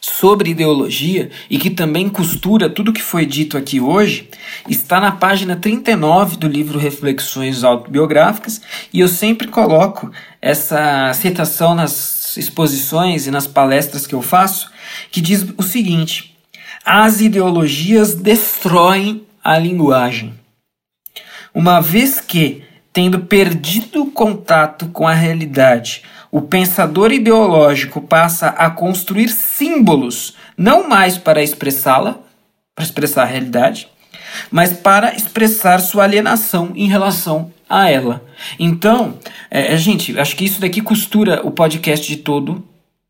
[0.00, 4.28] sobre ideologia e que também costura tudo que foi dito aqui hoje,
[4.68, 8.60] está na página 39 do livro Reflexões Autobiográficas
[8.92, 10.10] e eu sempre coloco
[10.40, 14.70] essa citação nas exposições e nas palestras que eu faço,
[15.10, 16.36] que diz o seguinte:
[16.84, 20.34] as ideologias destroem a linguagem.
[21.54, 22.62] Uma vez que,
[22.92, 30.88] tendo perdido o contato com a realidade, o pensador ideológico passa a construir símbolos, não
[30.88, 32.18] mais para expressá-la,
[32.74, 33.88] para expressar a realidade,
[34.50, 38.24] mas para expressar sua alienação em relação a ela.
[38.58, 39.18] Então,
[39.50, 42.64] é, é, gente, acho que isso daqui costura o podcast de todo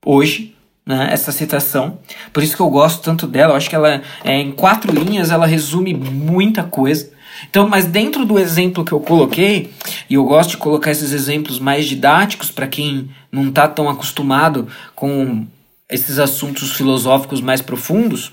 [0.05, 0.55] hoje,
[0.85, 1.99] né, essa citação.
[2.33, 3.53] Por isso que eu gosto tanto dela.
[3.53, 7.11] Eu acho que ela, é, em quatro linhas, ela resume muita coisa.
[7.49, 9.73] Então, mas dentro do exemplo que eu coloquei,
[10.11, 14.67] e eu gosto de colocar esses exemplos mais didáticos para quem não está tão acostumado
[14.95, 15.47] com
[15.89, 18.33] esses assuntos filosóficos mais profundos.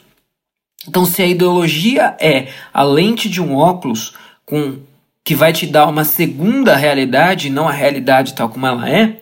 [0.88, 4.14] Então, se a ideologia é a lente de um óculos
[4.46, 4.78] com
[5.26, 9.18] que vai te dar uma segunda realidade, não a realidade tal como ela é,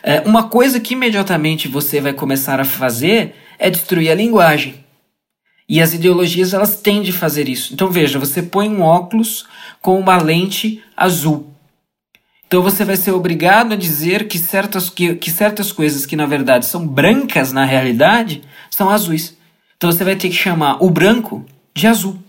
[0.00, 4.84] é uma coisa que imediatamente você vai começar a fazer é destruir a linguagem.
[5.68, 7.74] E as ideologias elas tendem a fazer isso.
[7.74, 9.46] Então veja, você põe um óculos
[9.82, 11.50] com uma lente azul.
[12.46, 16.26] Então você vai ser obrigado a dizer que certas, que, que certas coisas que na
[16.26, 19.36] verdade são brancas na realidade são azuis.
[19.76, 22.23] Então você vai ter que chamar o branco de azul.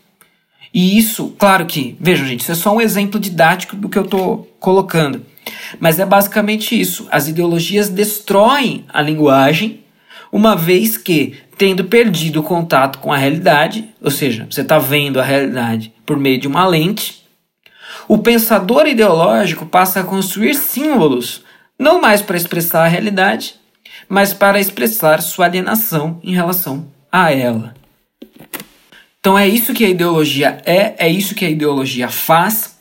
[0.76, 4.04] E isso, claro que, vejam gente, isso é só um exemplo didático do que eu
[4.04, 5.26] estou colocando.
[5.80, 7.08] Mas é basicamente isso.
[7.10, 9.86] As ideologias destroem a linguagem,
[10.34, 15.18] uma vez que tendo perdido o contato com a realidade, ou seja, você está vendo
[15.18, 17.26] a realidade por meio de uma lente,
[18.06, 21.42] o pensador ideológico passa a construir símbolos,
[21.80, 23.56] não mais para expressar a realidade,
[24.10, 27.85] mas para expressar sua alienação em relação a ela.
[29.26, 32.78] Então é isso que a ideologia é, é isso que a ideologia faz.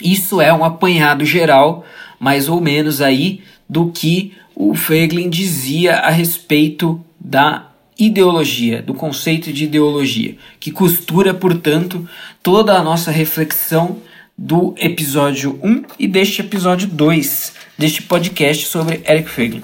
[0.00, 1.84] Isso é um apanhado geral,
[2.18, 7.66] mais ou menos aí, do que o Feglin dizia a respeito da
[7.98, 12.08] ideologia, do conceito de ideologia, que costura, portanto,
[12.42, 13.98] toda a nossa reflexão
[14.36, 19.62] do episódio 1 e deste episódio 2 deste podcast sobre Eric Feiglin.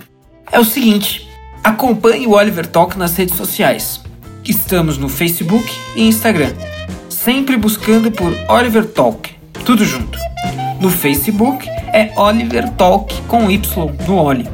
[0.52, 1.26] É o seguinte,
[1.64, 4.01] acompanhe o Oliver Talk nas redes sociais.
[4.44, 6.52] Estamos no Facebook e Instagram,
[7.08, 9.32] sempre buscando por Oliver Talk,
[9.64, 10.18] tudo junto.
[10.80, 14.48] No Facebook é Oliver Talk com Y no Oli.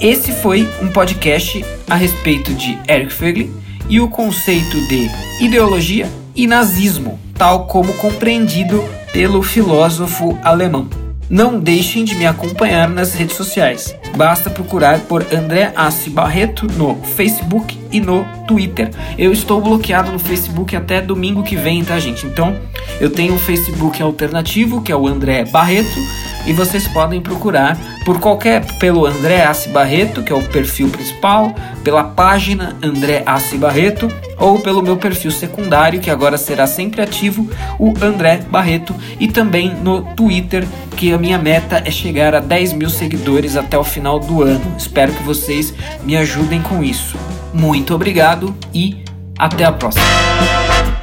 [0.00, 3.52] Esse foi um podcast a respeito de Eric Feiglin
[3.88, 5.10] e o conceito de
[5.40, 10.88] ideologia e nazismo, tal como compreendido pelo filósofo alemão.
[11.28, 13.96] Não deixem de me acompanhar nas redes sociais.
[14.16, 18.90] Basta procurar por André Assi Barreto no Facebook e no Twitter.
[19.16, 22.26] Eu estou bloqueado no Facebook até domingo que vem, tá, gente?
[22.26, 22.56] Então,
[23.00, 26.00] eu tenho um Facebook alternativo, que é o André Barreto,
[26.44, 31.54] e vocês podem procurar por qualquer pelo André Assi Barreto, que é o perfil principal,
[31.82, 37.48] pela página André Assi Barreto ou pelo meu perfil secundário, que agora será sempre ativo,
[37.78, 40.66] o André Barreto, e também no Twitter,
[40.96, 44.74] que a minha meta é chegar a 10 mil seguidores até o final do ano.
[44.76, 45.72] Espero que vocês
[46.04, 47.16] me ajudem com isso.
[47.54, 49.04] Muito obrigado e
[49.38, 50.04] até a próxima.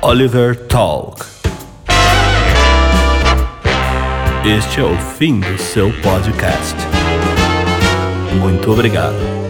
[0.02, 1.26] Oliver Talk.
[4.46, 6.76] Este é o fim do seu podcast.
[8.42, 9.41] Muito obrigado.